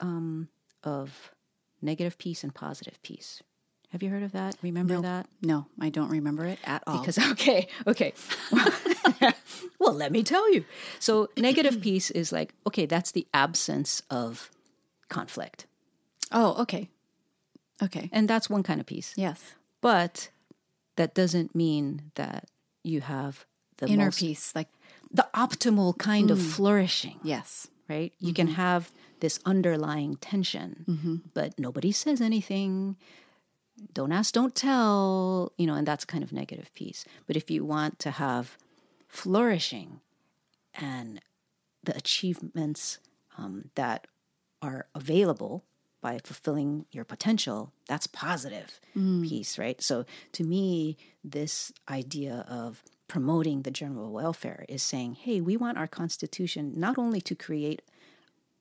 um, 0.00 0.48
of 0.82 1.30
negative 1.80 2.18
peace 2.18 2.42
and 2.42 2.54
positive 2.54 3.00
peace? 3.02 3.42
Have 3.90 4.02
you 4.02 4.08
heard 4.08 4.22
of 4.22 4.32
that? 4.32 4.56
Remember 4.62 5.00
that? 5.02 5.26
No, 5.42 5.66
I 5.78 5.90
don't 5.90 6.08
remember 6.08 6.46
it 6.46 6.58
at 6.64 6.82
all. 6.86 6.98
Because 7.00 7.18
okay, 7.32 7.68
okay. 7.86 8.14
well, 9.78 9.92
let 9.92 10.10
me 10.12 10.22
tell 10.22 10.50
you. 10.52 10.64
So 10.98 11.28
negative 11.36 11.80
peace 11.82 12.10
is 12.10 12.32
like 12.32 12.54
okay, 12.66 12.86
that's 12.86 13.12
the 13.12 13.26
absence 13.34 14.02
of 14.08 14.50
conflict. 15.12 15.66
oh, 16.32 16.60
okay, 16.62 16.88
okay, 17.82 18.08
And 18.12 18.28
that's 18.28 18.48
one 18.50 18.62
kind 18.62 18.80
of 18.80 18.86
peace. 18.86 19.12
yes, 19.16 19.54
But 19.80 20.30
that 20.96 21.14
doesn't 21.14 21.54
mean 21.54 22.10
that 22.14 22.48
you 22.82 23.00
have 23.00 23.46
the 23.78 23.86
Inner 23.86 24.06
most, 24.06 24.20
peace, 24.20 24.54
like 24.54 24.68
the 25.10 25.26
optimal 25.34 25.96
kind 25.98 26.30
of 26.30 26.38
mm. 26.38 26.50
flourishing. 26.54 27.18
yes, 27.22 27.68
right? 27.88 28.12
You 28.18 28.32
can 28.32 28.46
mm-hmm. 28.46 28.56
have 28.56 28.90
this 29.20 29.38
underlying 29.44 30.16
tension, 30.16 30.84
mm-hmm. 30.88 31.16
but 31.34 31.58
nobody 31.58 31.92
says 31.92 32.20
anything. 32.20 32.96
Don't 33.92 34.12
ask, 34.12 34.32
don't 34.34 34.54
tell, 34.54 35.52
you 35.56 35.66
know, 35.66 35.74
and 35.74 35.86
that's 35.86 36.04
kind 36.04 36.22
of 36.24 36.32
negative 36.32 36.70
peace. 36.74 37.04
But 37.26 37.36
if 37.36 37.50
you 37.50 37.64
want 37.64 37.98
to 38.00 38.10
have 38.10 38.56
flourishing 39.08 40.00
and 40.74 41.20
the 41.84 41.96
achievements 41.96 42.98
um, 43.36 43.70
that 43.74 44.06
are 44.62 44.86
available 44.94 45.64
by 46.00 46.18
fulfilling 46.24 46.86
your 46.90 47.04
potential, 47.04 47.72
that's 47.86 48.06
positive 48.06 48.80
mm. 48.96 49.22
peace, 49.28 49.58
right? 49.58 49.80
So 49.82 50.04
to 50.32 50.44
me, 50.44 50.96
this 51.22 51.72
idea 51.88 52.44
of 52.48 52.82
promoting 53.08 53.62
the 53.62 53.70
general 53.70 54.10
welfare 54.10 54.64
is 54.68 54.82
saying, 54.82 55.14
hey, 55.14 55.40
we 55.40 55.56
want 55.56 55.78
our 55.78 55.86
constitution 55.86 56.72
not 56.76 56.96
only 56.98 57.20
to 57.20 57.34
create 57.34 57.82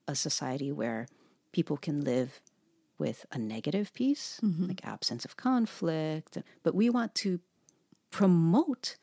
a 0.07 0.15
society 0.15 0.71
where 0.71 1.07
people 1.51 1.77
can 1.77 2.01
live 2.01 2.41
with 2.97 3.25
a 3.31 3.37
negative 3.37 3.93
peace, 3.93 4.39
mm-hmm. 4.43 4.67
like 4.67 4.85
absence 4.85 5.25
of 5.25 5.35
conflict, 5.35 6.37
but 6.63 6.75
we 6.75 6.89
want 6.89 7.15
to 7.15 7.39
promote 8.11 8.97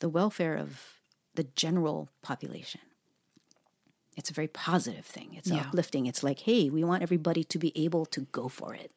the 0.00 0.08
welfare 0.08 0.56
of 0.56 0.94
the 1.34 1.44
general 1.44 2.08
population. 2.22 2.80
It's 4.16 4.30
a 4.30 4.34
very 4.34 4.48
positive 4.48 5.04
thing. 5.04 5.34
It's 5.34 5.50
Yeah. 5.50 5.60
uplifting. 5.60 6.06
It's 6.06 6.22
like, 6.22 6.40
hey, 6.40 6.70
we 6.70 6.82
want 6.82 7.02
everybody 7.02 7.44
to 7.44 7.58
be 7.58 7.72
able 7.76 8.06
to 8.06 8.22
go 8.32 8.48
for 8.48 8.74
it 8.74 8.90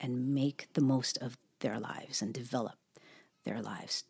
and 0.00 0.34
make 0.34 0.68
the 0.74 0.80
most 0.80 1.16
of 1.18 1.38
their 1.60 1.78
lives 1.78 2.20
and 2.20 2.34
develop 2.34 2.76
their 3.44 3.62
lives 3.62 4.04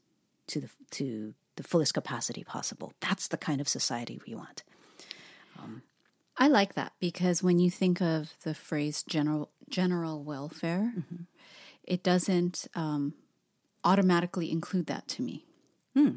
to 0.49 0.61
the 0.61 0.71
to 0.93 1.35
the 1.57 1.63
fullest 1.63 1.93
capacity 1.95 2.43
possible. 2.45 2.95
That's 3.01 3.29
the 3.29 3.37
kind 3.37 3.61
of 3.61 3.69
society 3.69 4.21
we 4.27 4.35
want. 4.35 4.63
Um, 5.59 5.83
I 6.39 6.49
like 6.49 6.75
that 6.75 6.93
because 6.99 7.43
when 7.43 7.59
you 7.59 7.71
think 7.71 8.01
of 8.01 8.35
the 8.43 8.55
phrase 8.55 9.03
general 9.03 9.51
general 9.69 10.25
welfare, 10.25 10.95
mm-hmm. 10.97 11.25
it 11.85 12.03
doesn't 12.03 12.67
um, 12.75 13.15
automatically 13.85 14.51
include 14.51 14.87
that 14.87 15.09
to 15.09 15.23
me. 15.23 15.45
Hmm. 15.95 16.17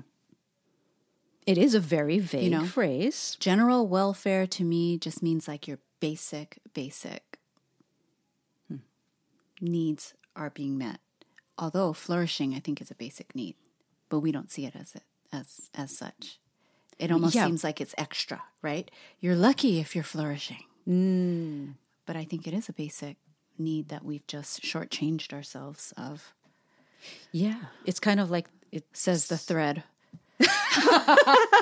It 1.46 1.58
is 1.58 1.76
a 1.76 1.80
very 1.80 2.20
vague 2.20 2.44
you 2.44 2.50
know, 2.50 2.66
phrase. 2.66 3.38
General 3.40 3.88
welfare 3.88 4.48
to 4.48 4.64
me 4.64 4.98
just 4.98 5.22
means 5.22 5.48
like 5.48 5.68
your 5.68 5.80
basic, 6.00 6.60
basic 6.74 7.40
hmm. 8.68 8.78
needs 9.62 10.14
are 10.36 10.50
being 10.50 10.78
met. 10.78 11.00
Although 11.58 11.94
flourishing, 11.94 12.54
I 12.54 12.60
think, 12.60 12.82
is 12.82 12.92
a 12.92 12.96
basic 12.96 13.36
need, 13.36 13.56
but 14.10 14.20
we 14.20 14.32
don't 14.32 14.52
see 14.52 14.66
it 14.66 14.76
as 14.76 14.96
it 14.96 15.04
as 15.32 15.70
as 15.74 15.96
such. 15.96 16.40
It 16.98 17.12
almost 17.12 17.36
Yeah. 17.36 17.46
seems 17.46 17.64
like 17.64 17.80
it's 17.80 17.96
extra, 17.98 18.44
right? 18.62 18.90
You're 19.20 19.36
lucky 19.36 19.80
if 19.80 19.96
you're 19.96 20.04
flourishing, 20.04 20.64
mm. 20.88 21.76
but 22.06 22.16
I 22.16 22.26
think 22.26 22.48
it 22.48 22.54
is 22.54 22.70
a 22.70 22.74
basic 22.74 23.18
need 23.58 23.90
that 23.90 24.04
we've 24.04 24.26
just 24.28 24.62
shortchanged 24.62 25.32
ourselves 25.34 25.94
of. 25.98 26.34
Yeah, 27.32 27.66
it's 27.86 28.00
kind 28.00 28.20
of 28.20 28.32
like 28.32 28.48
it 28.72 28.86
Says 28.94 29.28
the 29.28 29.38
thread. 29.38 29.84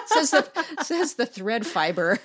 Says 0.07 0.31
the 0.31 0.65
says 0.83 1.13
the 1.15 1.25
thread 1.25 1.65
fiber. 1.65 2.19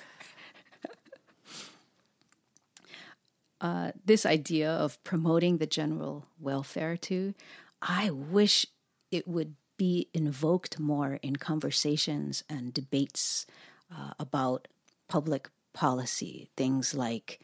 Uh, 3.61 3.91
this 4.05 4.25
idea 4.25 4.71
of 4.71 5.03
promoting 5.03 5.57
the 5.57 5.67
general 5.67 6.25
welfare 6.39 6.95
too, 6.95 7.33
I 7.81 8.09
wish 8.09 8.65
it 9.11 9.27
would 9.27 9.55
be 9.75 10.07
invoked 10.13 10.79
more 10.79 11.19
in 11.21 11.35
conversations 11.35 12.43
and 12.49 12.73
debates 12.73 13.45
uh, 13.93 14.11
about 14.17 14.69
public 15.09 15.49
policy, 15.73 16.49
things 16.55 16.93
like 16.93 17.41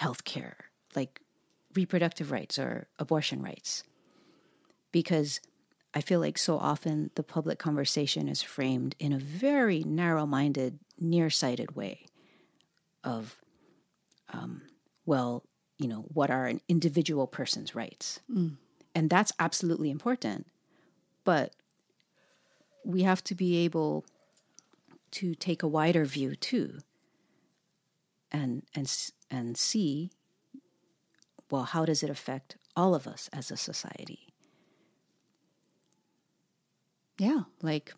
healthcare, 0.00 0.54
like 0.94 1.20
reproductive 1.74 2.30
rights 2.30 2.58
or 2.58 2.86
abortion 2.98 3.42
rights 3.42 3.82
because 4.92 5.40
I 5.94 6.00
feel 6.00 6.20
like 6.20 6.38
so 6.38 6.56
often 6.58 7.10
the 7.16 7.22
public 7.22 7.58
conversation 7.58 8.28
is 8.28 8.42
framed 8.42 8.96
in 8.98 9.12
a 9.12 9.18
very 9.18 9.82
narrow 9.84 10.26
minded, 10.26 10.78
nearsighted 10.98 11.76
way 11.76 12.06
of, 13.04 13.38
um, 14.32 14.62
well, 15.04 15.44
you 15.78 15.88
know, 15.88 16.06
what 16.14 16.30
are 16.30 16.46
an 16.46 16.60
individual 16.68 17.26
person's 17.26 17.74
rights? 17.74 18.20
And 18.94 19.10
that's 19.10 19.32
absolutely 19.38 19.90
important. 19.90 20.46
But 21.24 21.54
we 22.84 23.02
have 23.02 23.22
to 23.24 23.34
be 23.34 23.64
able 23.64 24.04
to 25.12 25.34
take 25.34 25.62
a 25.62 25.68
wider 25.68 26.04
view 26.04 26.34
too 26.34 26.78
and, 28.30 28.62
and, 28.74 28.90
and 29.30 29.56
see, 29.58 30.10
well, 31.50 31.64
how 31.64 31.84
does 31.84 32.02
it 32.02 32.08
affect 32.08 32.56
all 32.74 32.94
of 32.94 33.06
us 33.06 33.28
as 33.32 33.50
a 33.50 33.56
society? 33.58 34.31
Yeah. 37.18 37.42
like 37.62 37.94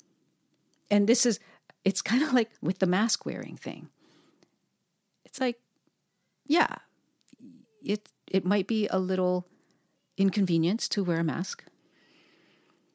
and 0.91 1.07
this 1.09 1.25
is 1.27 1.41
it's 1.85 2.03
kind 2.03 2.23
of 2.23 2.33
like 2.33 2.51
with 2.63 2.79
the 2.79 2.87
mask 2.87 3.27
wearing 3.27 3.57
thing. 3.57 3.89
It's 5.25 5.41
like 5.41 5.59
yeah 6.47 6.77
it 7.83 8.09
it 8.31 8.45
might 8.45 8.67
be 8.67 8.89
a 8.89 8.99
little 8.99 9.47
inconvenience 10.17 10.89
to 10.89 11.03
wear 11.05 11.21
a 11.21 11.25
mask 11.25 11.65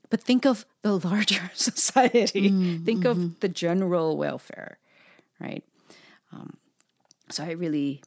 but 0.09 0.21
think 0.21 0.45
of 0.45 0.65
the 0.81 0.97
larger 1.07 1.51
society. 1.53 2.49
Think 2.83 3.05
of 3.05 3.39
the 3.41 3.49
general 3.49 4.17
welfare 4.17 4.77
right? 5.39 5.63
Um, 6.31 6.57
so 7.29 7.43
i 7.43 7.51
really 7.51 8.01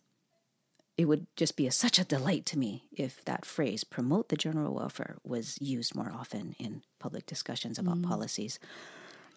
it 1.03 1.09
would 1.09 1.27
just 1.37 1.57
be 1.57 1.67
a, 1.67 1.73
such 1.73 1.99
a 1.99 2.05
delight 2.05 2.47
to 2.47 2.57
me 2.59 2.85
if 2.93 3.25
that 3.25 3.45
phrase 3.45 3.83
promote 3.83 4.29
the 4.29 4.37
general 4.37 4.73
welfare 4.75 5.17
was 5.25 5.59
used 5.61 5.95
more 5.95 6.13
often 6.15 6.55
in 6.59 6.83
public 7.01 7.27
discussions 7.27 7.77
about 7.79 8.01
policies 8.03 8.59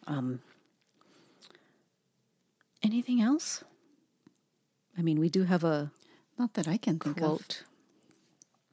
um, 0.05 0.39
anything 2.83 3.19
else 3.19 3.63
i 4.97 5.01
mean 5.01 5.19
we 5.19 5.27
do 5.29 5.43
have 5.43 5.63
a 5.63 5.91
Not 6.37 6.53
that 6.53 6.67
I 6.67 6.77
can 6.77 6.99
think 6.99 7.21
of. 7.21 7.41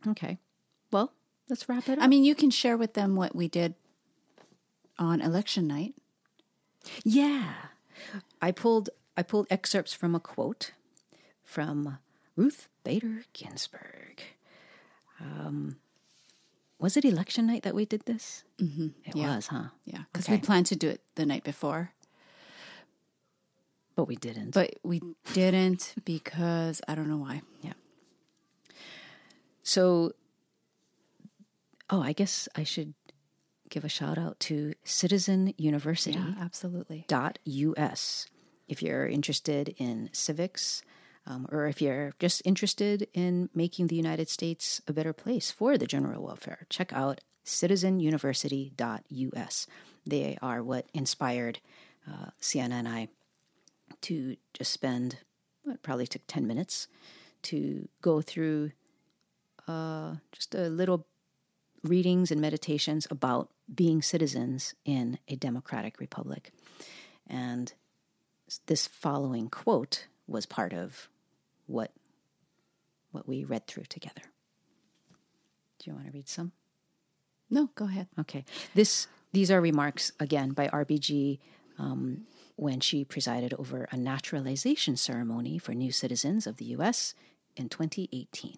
okay 0.06 0.38
well 0.90 1.12
let's 1.48 1.68
wrap 1.68 1.88
it 1.88 1.98
up 1.98 2.04
I 2.04 2.08
mean, 2.08 2.24
you 2.24 2.34
can 2.34 2.50
share 2.50 2.76
with 2.76 2.92
them 2.94 3.16
what 3.16 3.34
we 3.34 3.48
did 3.48 3.74
on 4.98 5.20
election 5.20 5.66
night. 5.66 5.94
Yeah. 7.04 7.52
I 8.40 8.52
pulled 8.52 8.90
I 9.16 9.22
pulled 9.22 9.46
excerpts 9.50 9.94
from 9.94 10.14
a 10.14 10.20
quote 10.20 10.72
from 11.44 11.98
Ruth 12.36 12.68
Bader 12.84 13.24
Ginsburg. 13.32 14.22
Um, 15.20 15.76
was 16.78 16.96
it 16.96 17.04
election 17.04 17.46
night 17.46 17.62
that 17.62 17.74
we 17.74 17.84
did 17.84 18.06
this? 18.06 18.44
Mm-hmm. 18.58 18.88
It 19.04 19.16
Yeah. 19.16 19.36
was, 19.36 19.46
huh? 19.48 19.68
Yeah, 19.84 20.04
because 20.12 20.26
Okay. 20.26 20.36
we 20.36 20.40
planned 20.42 20.66
to 20.66 20.76
do 20.76 20.88
it 20.88 21.00
the 21.14 21.26
night 21.26 21.44
before, 21.44 21.92
But 23.94 24.06
we 24.06 24.16
didn't. 24.16 24.52
but 24.54 24.74
we 24.82 25.00
didn't 25.32 25.94
because 26.04 26.80
I 26.88 26.94
don't 26.94 27.08
know 27.08 27.18
why. 27.18 27.42
yeah. 27.60 27.74
So, 29.62 30.12
oh, 31.88 32.02
I 32.02 32.12
guess 32.12 32.48
I 32.56 32.64
should 32.64 32.94
give 33.68 33.84
a 33.84 33.88
shout 33.88 34.18
out 34.18 34.40
to 34.40 34.74
Citizen 34.82 35.54
University. 35.56 36.18
Yeah, 36.18 36.34
absolutely. 36.40 37.04
us 37.76 38.26
if 38.66 38.82
you're 38.82 39.06
interested 39.06 39.74
in 39.78 40.08
civics 40.12 40.82
um, 41.26 41.46
or 41.50 41.66
if 41.66 41.80
you're 41.80 42.12
just 42.18 42.42
interested 42.44 43.08
in 43.14 43.48
making 43.54 43.86
the 43.86 43.96
United 43.96 44.28
States 44.28 44.82
a 44.88 44.92
better 44.92 45.12
place 45.12 45.50
for 45.50 45.78
the 45.78 45.86
general 45.86 46.22
welfare. 46.22 46.66
Check 46.68 46.92
out 46.92 47.20
citizenuniversity.us. 47.44 49.66
They 50.06 50.38
are 50.42 50.62
what 50.62 50.86
inspired 50.92 51.60
uh, 52.10 52.30
Siena 52.40 52.76
and 52.76 52.88
I 52.88 53.08
to 54.02 54.36
just 54.54 54.72
spend, 54.72 55.18
it 55.66 55.82
probably 55.82 56.06
took 56.06 56.22
10 56.26 56.46
minutes 56.46 56.88
to 57.42 57.88
go 58.00 58.20
through 58.20 58.72
uh, 59.68 60.14
just 60.32 60.54
a 60.54 60.68
little 60.68 61.06
readings 61.84 62.30
and 62.30 62.40
meditations 62.40 63.06
about 63.10 63.50
being 63.72 64.02
citizens 64.02 64.74
in 64.84 65.18
a 65.28 65.36
democratic 65.36 66.00
republic. 66.00 66.52
And 67.26 67.72
this 68.66 68.86
following 68.86 69.48
quote 69.48 70.06
was 70.26 70.46
part 70.46 70.72
of 70.72 71.08
what 71.72 71.90
what 73.10 73.28
we 73.28 73.44
read 73.44 73.66
through 73.66 73.84
together. 73.84 74.22
Do 75.78 75.90
you 75.90 75.94
want 75.94 76.06
to 76.06 76.12
read 76.12 76.28
some? 76.28 76.52
No, 77.50 77.68
go 77.74 77.84
ahead. 77.84 78.08
Okay. 78.18 78.44
This 78.74 79.06
these 79.32 79.50
are 79.50 79.60
remarks 79.60 80.12
again 80.20 80.50
by 80.50 80.68
RBG 80.68 81.38
um, 81.78 82.26
when 82.56 82.80
she 82.80 83.04
presided 83.04 83.54
over 83.54 83.88
a 83.90 83.96
naturalization 83.96 84.96
ceremony 84.96 85.58
for 85.58 85.72
new 85.74 85.90
citizens 85.90 86.46
of 86.46 86.56
the 86.58 86.66
U.S. 86.76 87.14
in 87.56 87.68
2018. 87.68 88.56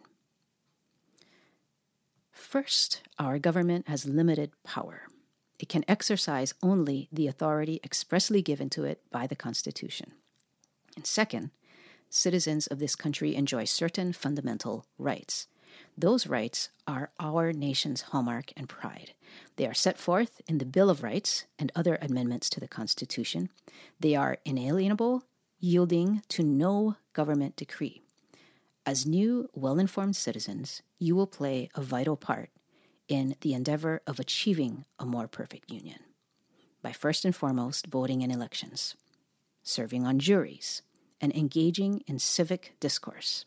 First, 2.30 3.02
our 3.18 3.38
government 3.38 3.88
has 3.88 4.06
limited 4.06 4.50
power. 4.64 5.02
it 5.58 5.68
can 5.68 5.84
exercise 5.88 6.52
only 6.62 7.08
the 7.12 7.28
authority 7.28 7.80
expressly 7.84 8.42
given 8.42 8.68
to 8.68 8.84
it 8.84 9.00
by 9.10 9.26
the 9.26 9.36
Constitution. 9.36 10.12
And 10.96 11.06
second, 11.06 11.50
citizens 12.14 12.66
of 12.68 12.78
this 12.78 12.94
country 12.94 13.34
enjoy 13.34 13.64
certain 13.64 14.12
fundamental 14.12 14.86
rights. 14.98 15.48
Those 15.98 16.26
rights 16.26 16.70
are 16.86 17.10
our 17.18 17.52
nation's 17.52 18.02
hallmark 18.02 18.52
and 18.56 18.68
pride. 18.68 19.12
They 19.56 19.66
are 19.66 19.74
set 19.74 19.98
forth 19.98 20.40
in 20.46 20.58
the 20.58 20.64
Bill 20.64 20.90
of 20.90 21.02
Rights 21.02 21.46
and 21.58 21.72
other 21.74 21.98
amendments 22.00 22.48
to 22.50 22.60
the 22.60 22.68
Constitution. 22.68 23.50
They 23.98 24.14
are 24.14 24.38
inalienable, 24.44 25.24
yielding 25.58 26.22
to 26.28 26.42
no 26.44 26.96
government 27.12 27.56
decree. 27.56 28.02
As 28.86 29.06
new, 29.06 29.48
well 29.54 29.78
informed 29.78 30.14
citizens, 30.16 30.82
you 30.98 31.16
will 31.16 31.26
play 31.26 31.68
a 31.74 31.80
vital 31.80 32.16
part 32.16 32.50
in 33.08 33.34
the 33.40 33.54
endeavor 33.54 34.02
of 34.06 34.20
achieving 34.20 34.84
a 34.98 35.06
more 35.06 35.26
perfect 35.26 35.70
union 35.70 35.98
by 36.82 36.92
first 36.92 37.24
and 37.24 37.34
foremost 37.34 37.86
voting 37.86 38.22
in 38.22 38.30
elections, 38.30 38.94
serving 39.62 40.06
on 40.06 40.18
juries, 40.18 40.82
and 41.24 41.34
engaging 41.34 42.04
in 42.06 42.18
civic 42.18 42.76
discourse. 42.80 43.46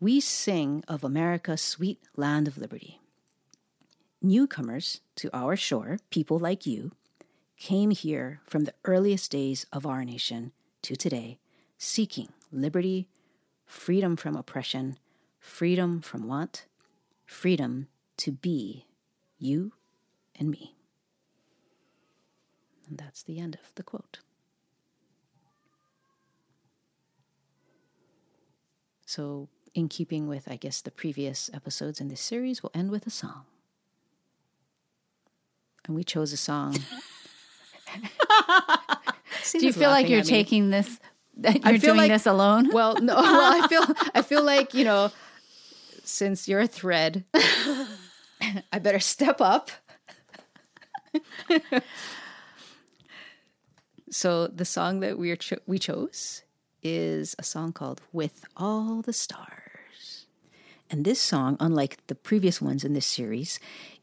We 0.00 0.20
sing 0.20 0.84
of 0.86 1.02
America's 1.02 1.62
sweet 1.62 1.98
land 2.14 2.46
of 2.46 2.58
liberty. 2.58 3.00
Newcomers 4.20 5.00
to 5.16 5.30
our 5.32 5.56
shore, 5.56 5.96
people 6.10 6.38
like 6.38 6.66
you, 6.66 6.92
came 7.56 7.90
here 7.90 8.42
from 8.44 8.64
the 8.64 8.74
earliest 8.84 9.30
days 9.30 9.64
of 9.72 9.86
our 9.86 10.04
nation 10.04 10.52
to 10.82 10.94
today, 10.94 11.38
seeking 11.78 12.28
liberty, 12.52 13.08
freedom 13.64 14.14
from 14.14 14.36
oppression, 14.36 14.98
freedom 15.40 16.02
from 16.02 16.28
want, 16.28 16.66
freedom 17.24 17.88
to 18.18 18.30
be 18.30 18.84
you 19.38 19.72
and 20.38 20.50
me. 20.50 20.74
And 22.86 22.98
that's 22.98 23.22
the 23.22 23.38
end 23.40 23.54
of 23.54 23.74
the 23.74 23.82
quote. 23.82 24.18
So, 29.08 29.48
in 29.74 29.88
keeping 29.88 30.28
with, 30.28 30.46
I 30.50 30.56
guess, 30.56 30.82
the 30.82 30.90
previous 30.90 31.48
episodes 31.54 31.98
in 31.98 32.08
this 32.08 32.20
series, 32.20 32.62
we'll 32.62 32.72
end 32.74 32.90
with 32.90 33.06
a 33.06 33.10
song. 33.10 33.46
And 35.86 35.96
we 35.96 36.04
chose 36.04 36.34
a 36.34 36.36
song. 36.36 36.76
Do 39.52 39.64
you 39.64 39.72
feel 39.72 39.88
like 39.88 40.10
you're 40.10 40.20
taking 40.20 40.68
this? 40.68 41.00
That 41.38 41.64
you're 41.64 41.78
doing 41.78 41.96
like, 41.96 42.10
this 42.10 42.26
alone? 42.26 42.68
Well, 42.74 42.96
no. 43.00 43.14
Well, 43.14 43.64
I 43.64 43.66
feel 43.66 43.82
I 44.14 44.20
feel 44.20 44.42
like 44.54 44.74
you 44.74 44.84
know, 44.84 45.10
since 46.04 46.46
you're 46.46 46.60
a 46.60 46.66
thread, 46.66 47.24
I 48.70 48.78
better 48.78 49.00
step 49.00 49.40
up. 49.40 49.70
so 54.10 54.48
the 54.48 54.66
song 54.66 55.00
that 55.00 55.18
we 55.18 55.30
are 55.30 55.36
cho- 55.36 55.62
we 55.66 55.78
chose 55.78 56.42
is 56.82 57.34
a 57.38 57.42
song 57.42 57.72
called 57.72 58.00
"With 58.12 58.44
All 58.56 59.02
the 59.02 59.12
Stars," 59.12 60.26
and 60.90 61.04
this 61.04 61.20
song, 61.20 61.56
unlike 61.60 62.06
the 62.06 62.14
previous 62.14 62.60
ones 62.60 62.84
in 62.84 62.94
this 62.94 63.06
series, 63.06 63.58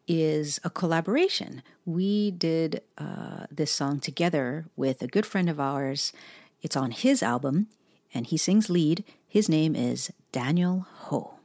is 0.08 0.60
a 0.64 0.70
collaboration. 0.70 1.64
We 1.86 2.32
did 2.32 2.82
uh, 2.98 3.46
this 3.52 3.72
song 3.72 4.00
together 4.00 4.66
with 4.76 5.02
a 5.02 5.08
good 5.08 5.26
friend 5.26 5.50
of 5.50 5.60
ours. 5.60 6.14
It's 6.62 6.76
on 6.76 6.92
his 6.92 7.24
album, 7.24 7.68
and 8.14 8.28
he 8.28 8.38
sings 8.38 8.70
lead. 8.70 9.04
His 9.28 9.50
name 9.50 9.76
is 9.76 10.12
Daniel 10.32 10.88
Ho. 11.08 11.36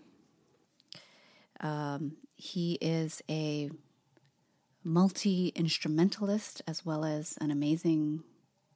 Um, 1.60 2.16
he 2.36 2.78
is 2.80 3.22
a 3.28 3.70
multi 4.82 5.52
instrumentalist 5.54 6.62
as 6.66 6.86
well 6.86 7.04
as 7.04 7.36
an 7.40 7.50
amazing 7.50 8.22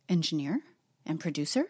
engineer 0.09 0.61
and 1.07 1.19
producer. 1.19 1.65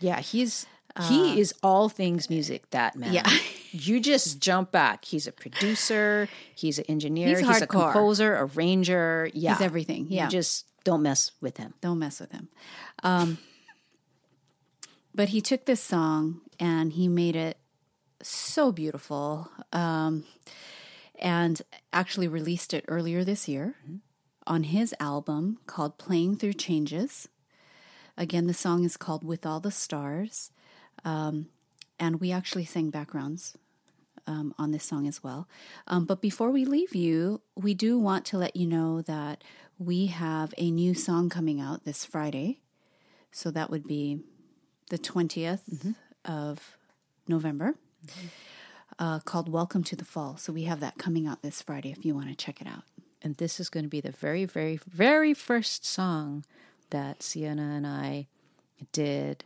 Yeah, 0.00 0.20
he's 0.20 0.66
he 1.08 1.40
is 1.40 1.52
all 1.62 1.88
things 1.88 2.30
music. 2.30 2.70
That 2.70 2.96
man. 2.96 3.12
Yeah. 3.12 3.28
you 3.70 4.00
just 4.00 4.40
jump 4.40 4.72
back. 4.72 5.04
He's 5.04 5.26
a 5.26 5.32
producer. 5.32 6.28
He's 6.54 6.78
an 6.78 6.86
engineer. 6.88 7.38
He's 7.38 7.46
He's, 7.46 7.62
a 7.62 7.66
composer, 7.66 8.36
arranger. 8.36 9.30
Yeah, 9.34 9.54
He's 9.54 9.62
everything. 9.62 10.06
Yeah. 10.08 10.24
You 10.24 10.30
just 10.30 10.66
don't 10.84 11.02
mess 11.02 11.32
with 11.40 11.58
him. 11.58 11.74
Don't 11.80 11.98
mess 11.98 12.20
with 12.20 12.32
him. 12.32 12.48
Um, 13.02 13.38
but 15.14 15.30
he 15.30 15.40
took 15.40 15.66
this 15.66 15.82
song 15.82 16.40
and 16.58 16.92
he 16.92 17.08
made 17.08 17.36
it 17.36 17.58
so 18.22 18.72
beautiful 18.72 19.50
um, 19.72 20.24
and 21.18 21.60
actually 21.92 22.28
released 22.28 22.72
it 22.72 22.84
earlier 22.88 23.24
this 23.24 23.48
year 23.48 23.74
on 24.46 24.62
his 24.64 24.94
album 25.00 25.58
called 25.66 25.98
Playing 25.98 26.36
Through 26.36 26.54
Changes. 26.54 27.28
Again, 28.18 28.46
the 28.46 28.54
song 28.54 28.84
is 28.84 28.96
called 28.96 29.24
With 29.24 29.44
All 29.44 29.60
the 29.60 29.70
Stars. 29.70 30.50
Um, 31.04 31.48
and 31.98 32.20
we 32.20 32.32
actually 32.32 32.64
sang 32.64 32.90
backgrounds 32.90 33.56
um, 34.26 34.54
on 34.58 34.70
this 34.70 34.84
song 34.84 35.06
as 35.06 35.22
well. 35.22 35.48
Um, 35.86 36.04
but 36.04 36.20
before 36.20 36.50
we 36.50 36.64
leave 36.64 36.94
you, 36.94 37.40
we 37.54 37.74
do 37.74 37.98
want 37.98 38.24
to 38.26 38.38
let 38.38 38.56
you 38.56 38.66
know 38.66 39.02
that 39.02 39.44
we 39.78 40.06
have 40.06 40.54
a 40.56 40.70
new 40.70 40.94
song 40.94 41.28
coming 41.28 41.60
out 41.60 41.84
this 41.84 42.04
Friday. 42.04 42.60
So 43.30 43.50
that 43.50 43.70
would 43.70 43.86
be 43.86 44.20
the 44.88 44.98
20th 44.98 45.94
of 46.24 46.76
November, 47.28 47.74
uh, 48.98 49.18
called 49.20 49.50
Welcome 49.50 49.84
to 49.84 49.96
the 49.96 50.04
Fall. 50.04 50.36
So 50.38 50.52
we 50.52 50.62
have 50.62 50.80
that 50.80 50.96
coming 50.96 51.26
out 51.26 51.42
this 51.42 51.60
Friday 51.60 51.92
if 51.92 52.04
you 52.04 52.14
want 52.14 52.28
to 52.28 52.34
check 52.34 52.60
it 52.60 52.66
out. 52.66 52.84
And 53.20 53.36
this 53.36 53.60
is 53.60 53.68
going 53.68 53.84
to 53.84 53.90
be 53.90 54.00
the 54.00 54.12
very, 54.12 54.44
very, 54.44 54.78
very 54.86 55.34
first 55.34 55.84
song 55.84 56.44
that 56.90 57.22
Siena 57.22 57.62
and 57.74 57.86
I 57.86 58.26
did 58.92 59.44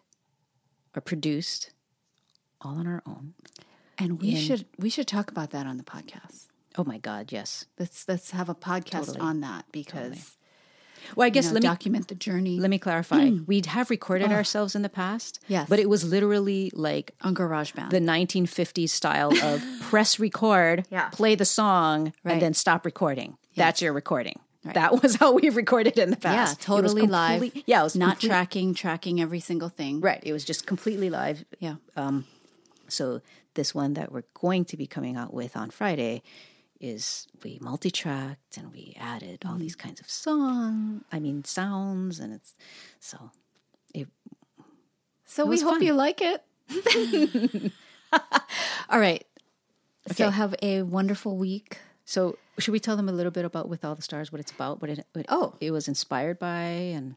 or 0.95 1.01
produced 1.01 1.71
all 2.61 2.77
on 2.79 2.87
our 2.87 3.03
own. 3.07 3.35
And 3.99 4.21
we 4.21 4.35
should 4.37 4.67
we 4.79 4.91
should 4.91 5.07
talk 5.07 5.31
about 5.31 5.51
that 5.51 5.67
on 5.67 5.77
the 5.77 5.85
podcast. 5.85 6.47
Oh 6.79 6.85
my 6.85 6.99
God, 6.99 7.33
yes. 7.33 7.67
Let's 7.79 8.09
let's 8.09 8.31
have 8.31 8.49
a 8.49 8.55
podcast 8.55 9.07
Totally. 9.07 9.21
on 9.21 9.41
that 9.41 9.67
because 9.73 10.37
Well, 11.17 11.25
I 11.25 11.27
you 11.29 11.33
guess 11.33 11.47
know, 11.49 11.55
let 11.55 11.63
me 11.63 11.69
document 11.69 12.09
the 12.09 12.15
journey 12.15 12.59
let 12.61 12.71
me 12.71 12.79
clarify. 12.79 13.29
Mm. 13.29 13.47
We'd 13.47 13.67
have 13.67 13.91
recorded 13.91 14.33
ourselves 14.33 14.75
in 14.75 14.83
the 14.83 14.89
past. 14.89 15.41
Yes. 15.49 15.69
But 15.69 15.79
it 15.81 15.89
was 15.89 16.05
literally 16.05 16.71
like 16.75 17.13
on 17.23 17.35
GarageBand. 17.35 17.91
the 17.91 18.01
1950s 18.01 18.89
style 18.91 19.33
of 19.43 19.63
press 19.83 20.19
record, 20.19 20.87
Yeah. 20.91 21.09
play 21.11 21.35
the 21.35 21.45
song, 21.45 22.13
Right. 22.25 22.33
and 22.35 22.43
then 22.43 22.55
stop 22.55 22.85
recording. 22.87 23.37
That's 23.57 23.83
your 23.83 23.93
recording. 23.93 24.39
That 24.65 25.03
was 25.03 25.15
how 25.21 25.33
we 25.33 25.49
recorded 25.51 25.99
in 25.99 26.11
the 26.11 26.19
yeah, 26.23 26.35
past. 26.37 26.61
It 26.61 26.65
totally 26.65 27.07
live. 27.07 27.43
Yeah, 27.67 27.81
it 27.81 27.85
was 27.85 27.97
not 27.97 28.13
complete- 28.21 28.29
tracking, 28.29 28.75
tracking 28.75 29.21
every 29.21 29.41
single 29.41 29.69
thing. 29.71 30.01
Right. 30.01 30.21
It 30.23 30.33
was 30.33 30.45
just 30.45 30.67
completely 30.67 31.09
live. 31.11 31.45
Yeah. 31.59 31.77
Um, 31.97 32.27
So 32.89 33.21
this 33.55 33.75
one 33.75 33.95
that 33.95 34.13
we're 34.13 34.25
going 34.35 34.65
to 34.67 34.77
be 34.77 34.87
coming 34.87 35.17
out 35.17 35.33
with 35.33 35.57
on 35.57 35.71
Friday 35.71 36.23
is 36.81 37.27
we 37.45 37.59
multi-tracked 37.61 38.57
and 38.57 38.73
we 38.73 38.97
added 38.99 39.43
all 39.47 39.57
these 39.57 39.77
kinds 39.77 40.01
of 40.01 40.09
song, 40.11 41.05
I 41.13 41.21
mean 41.21 41.45
sounds, 41.45 42.19
and 42.21 42.33
it's 42.33 42.55
so 42.99 43.31
it 43.95 44.09
So 45.25 45.45
we 45.45 45.51
was 45.51 45.63
hope 45.63 45.75
fun. 45.75 45.83
you 45.83 45.93
like 45.95 46.21
it. 46.23 46.43
All 48.89 48.99
right. 49.01 49.25
Okay. 50.11 50.15
So 50.25 50.31
have 50.31 50.55
a 50.63 50.83
wonderful 50.83 51.37
week. 51.37 51.79
So 52.05 52.39
should 52.59 52.73
we 52.73 52.81
tell 52.81 52.97
them 52.97 53.09
a 53.09 53.13
little 53.13 53.31
bit 53.33 53.45
about 53.45 53.69
with 53.69 53.85
all 53.85 53.95
the 53.95 54.03
stars 54.03 54.33
what 54.33 54.41
it's 54.41 54.51
about, 54.51 54.81
what 54.81 54.91
it, 54.91 55.07
what 55.13 55.27
Oh. 55.29 55.55
it 55.61 55.71
was 55.71 55.87
inspired 55.89 56.39
by, 56.39 56.63
and 56.63 57.15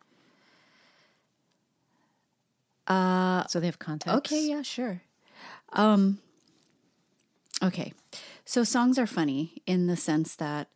uh, 2.87 3.45
so 3.47 3.59
they 3.59 3.65
have 3.65 3.79
context. 3.79 4.17
Okay, 4.17 4.47
yeah, 4.47 4.61
sure. 4.61 5.01
Um 5.71 6.19
Okay. 7.61 7.93
So 8.45 8.63
songs 8.63 8.99
are 8.99 9.07
funny 9.07 9.61
in 9.65 9.87
the 9.87 9.95
sense 9.95 10.35
that 10.35 10.67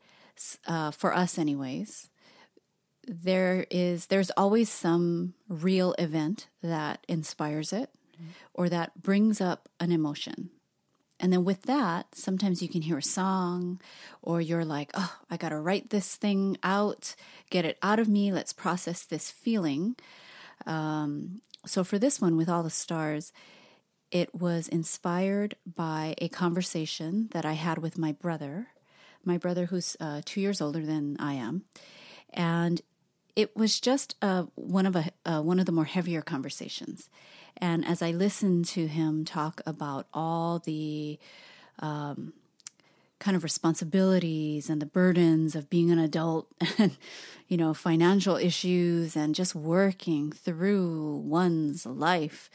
uh, 0.68 0.92
for 0.92 1.14
us 1.14 1.38
anyways, 1.38 2.10
there 3.06 3.66
is 3.70 4.06
there's 4.08 4.32
always 4.38 4.70
some 4.70 5.34
real 5.50 5.94
event 6.00 6.48
that 6.64 7.04
inspires 7.10 7.74
it 7.74 7.90
or 8.54 8.70
that 8.70 9.02
brings 9.04 9.42
up 9.42 9.68
an 9.80 9.92
emotion. 9.92 10.50
And 11.20 11.34
then 11.34 11.44
with 11.44 11.64
that, 11.64 12.14
sometimes 12.14 12.62
you 12.62 12.70
can 12.70 12.84
hear 12.84 12.98
a 12.98 13.04
song 13.04 13.80
or 14.22 14.40
you're 14.40 14.66
like, 14.66 14.92
"Oh, 14.94 15.18
I 15.30 15.38
got 15.38 15.50
to 15.50 15.60
write 15.60 15.90
this 15.90 16.16
thing 16.16 16.58
out, 16.64 17.16
get 17.50 17.66
it 17.66 17.78
out 17.82 18.00
of 18.00 18.08
me, 18.08 18.32
let's 18.32 18.54
process 18.54 19.04
this 19.04 19.32
feeling." 19.32 19.96
Um, 20.66 21.42
so 21.66 21.84
for 21.84 22.00
this 22.00 22.22
one 22.22 22.38
with 22.38 22.50
all 22.50 22.64
the 22.64 22.70
stars, 22.70 23.34
it 24.12 24.34
was 24.34 24.68
inspired 24.68 25.56
by 25.66 26.16
a 26.20 26.30
conversation 26.30 27.30
that 27.32 27.46
I 27.46 27.54
had 27.54 27.80
with 27.80 27.98
my 27.98 28.12
brother, 28.14 28.68
my 29.26 29.38
brother 29.38 29.66
who's 29.66 29.98
uh, 30.00 30.22
two 30.24 30.40
years 30.40 30.62
older 30.62 30.86
than 30.86 31.18
I 31.20 31.34
am, 31.34 31.64
and 32.32 32.82
it 33.38 33.56
was 33.56 33.80
just 33.80 34.16
uh, 34.20 34.46
one 34.56 34.88
of 34.88 34.96
a 34.96 35.12
uh, 35.24 35.42
one 35.42 35.60
of 35.60 35.68
the 35.68 35.72
more 35.72 35.86
heavier 35.86 36.24
conversations. 36.24 37.08
And 37.58 37.86
as 37.86 38.02
I 38.02 38.10
listened 38.10 38.66
to 38.66 38.88
him 38.88 39.26
talk 39.26 39.62
about 39.64 40.08
all 40.12 40.58
the 40.58 41.20
um, 41.78 42.34
kind 43.20 43.38
of 43.38 43.44
responsibilities 43.44 44.72
and 44.72 44.82
the 44.82 44.88
burdens 44.88 45.56
of 45.56 45.70
being 45.70 45.92
an 45.92 46.00
adult 46.00 46.48
and 46.80 46.98
you 47.48 47.58
know 47.58 47.76
financial 47.76 48.38
issues 48.38 49.16
and 49.16 49.36
just 49.36 49.54
working 49.54 50.32
through 50.32 51.22
one's 51.24 51.86
life 51.86 52.50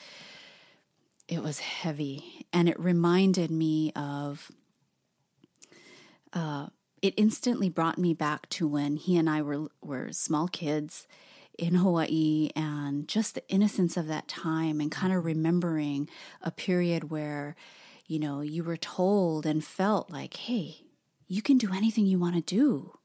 it 1.28 1.42
was 1.42 1.60
heavy 1.60 2.46
and 2.52 2.68
it 2.68 2.78
reminded 2.78 3.50
me 3.50 3.92
of 3.94 4.50
uh, 6.32 6.66
it 7.02 7.14
instantly 7.16 7.68
brought 7.68 7.98
me 7.98 8.14
back 8.14 8.48
to 8.50 8.66
when 8.66 8.96
he 8.96 9.16
and 9.16 9.28
I 9.28 9.42
were 9.42 9.66
were 9.82 10.12
small 10.12 10.48
kids 10.48 11.08
in 11.58 11.74
Hawaii 11.74 12.48
and 12.56 13.06
just 13.06 13.34
the 13.34 13.46
innocence 13.48 13.96
of 13.96 14.06
that 14.06 14.28
time 14.28 14.80
and 14.80 14.90
kind 14.90 15.12
of 15.12 15.24
remembering 15.24 16.08
a 16.40 16.50
period 16.50 17.10
where 17.10 17.56
you 18.06 18.18
know 18.18 18.40
you 18.40 18.64
were 18.64 18.76
told 18.76 19.44
and 19.44 19.62
felt 19.62 20.10
like 20.10 20.34
hey 20.34 20.86
you 21.26 21.42
can 21.42 21.58
do 21.58 21.72
anything 21.72 22.06
you 22.06 22.18
want 22.18 22.36
to 22.36 22.40
do. 22.42 22.96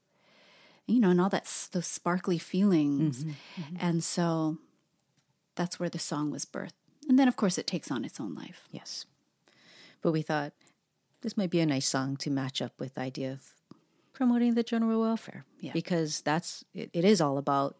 You 0.86 1.00
know 1.00 1.10
and 1.10 1.20
all 1.20 1.28
that 1.30 1.68
those 1.72 1.86
sparkly 1.86 2.38
feelings. 2.38 3.24
Mm-hmm, 3.24 3.62
mm-hmm. 3.62 3.76
and 3.80 4.02
so 4.02 4.58
that's 5.56 5.80
where 5.80 5.90
the 5.90 5.98
song 5.98 6.30
was 6.30 6.46
birthed. 6.46 6.72
And 7.08 7.18
then 7.18 7.28
of 7.28 7.36
course 7.36 7.58
it 7.58 7.66
takes 7.66 7.90
on 7.90 8.04
its 8.04 8.20
own 8.20 8.34
life. 8.34 8.68
Yes. 8.70 9.04
But 10.00 10.12
we 10.12 10.22
thought 10.22 10.52
this 11.22 11.36
might 11.36 11.50
be 11.50 11.58
a 11.58 11.66
nice 11.66 11.88
song 11.88 12.16
to 12.18 12.30
match 12.30 12.62
up 12.62 12.72
with 12.78 12.94
the 12.94 13.00
idea 13.00 13.32
of 13.32 13.57
promoting 14.18 14.54
the 14.54 14.64
general 14.64 15.00
welfare 15.00 15.44
yeah. 15.60 15.70
because 15.72 16.22
that's 16.22 16.64
it, 16.74 16.90
it 16.92 17.04
is 17.04 17.20
all 17.20 17.38
about 17.38 17.76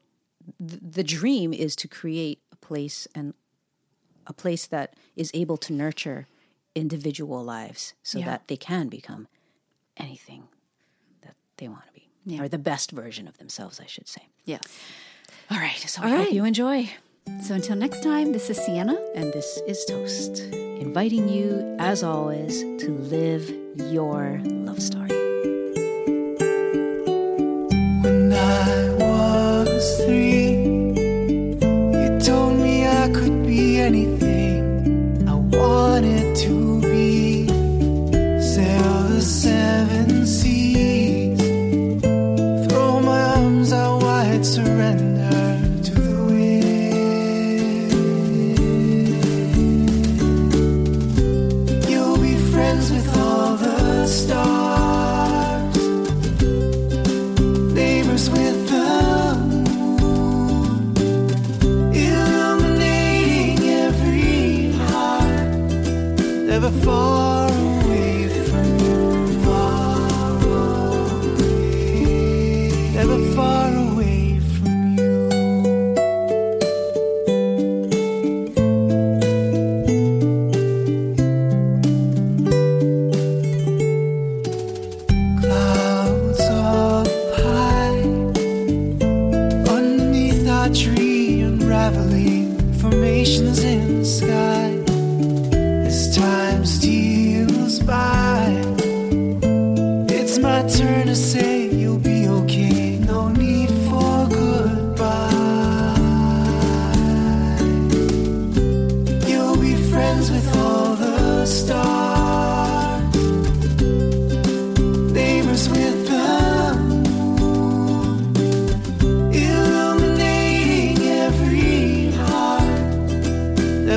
the, 0.60 0.76
the 0.76 1.02
dream 1.02 1.52
is 1.52 1.74
to 1.74 1.88
create 1.88 2.38
a 2.52 2.56
place 2.56 3.08
and 3.12 3.34
a 4.24 4.32
place 4.32 4.64
that 4.68 4.94
is 5.16 5.32
able 5.34 5.56
to 5.56 5.72
nurture 5.72 6.28
individual 6.76 7.42
lives 7.42 7.94
so 8.04 8.20
yeah. 8.20 8.26
that 8.26 8.46
they 8.46 8.56
can 8.56 8.86
become 8.86 9.26
anything 9.96 10.44
that 11.22 11.34
they 11.56 11.66
want 11.66 11.84
to 11.88 11.92
be 11.92 12.08
yeah. 12.24 12.40
or 12.40 12.46
the 12.46 12.56
best 12.56 12.92
version 12.92 13.26
of 13.26 13.36
themselves 13.38 13.80
i 13.80 13.86
should 13.86 14.06
say 14.06 14.22
yes 14.44 14.62
all 15.50 15.58
right 15.58 15.78
so 15.88 16.00
all 16.00 16.08
i 16.08 16.12
right. 16.12 16.24
hope 16.26 16.32
you 16.32 16.44
enjoy 16.44 16.88
so 17.42 17.52
until 17.52 17.74
next 17.74 18.04
time 18.04 18.30
this 18.30 18.48
is 18.48 18.56
siena 18.58 18.96
and 19.16 19.32
this 19.32 19.60
is 19.66 19.84
toast 19.86 20.38
inviting 20.54 21.28
you 21.28 21.76
as 21.80 22.04
always 22.04 22.60
to 22.80 22.90
live 23.10 23.50
your 23.92 24.40
love 24.44 24.80
story 24.80 25.17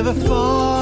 never 0.02 0.20
fall. 0.26 0.81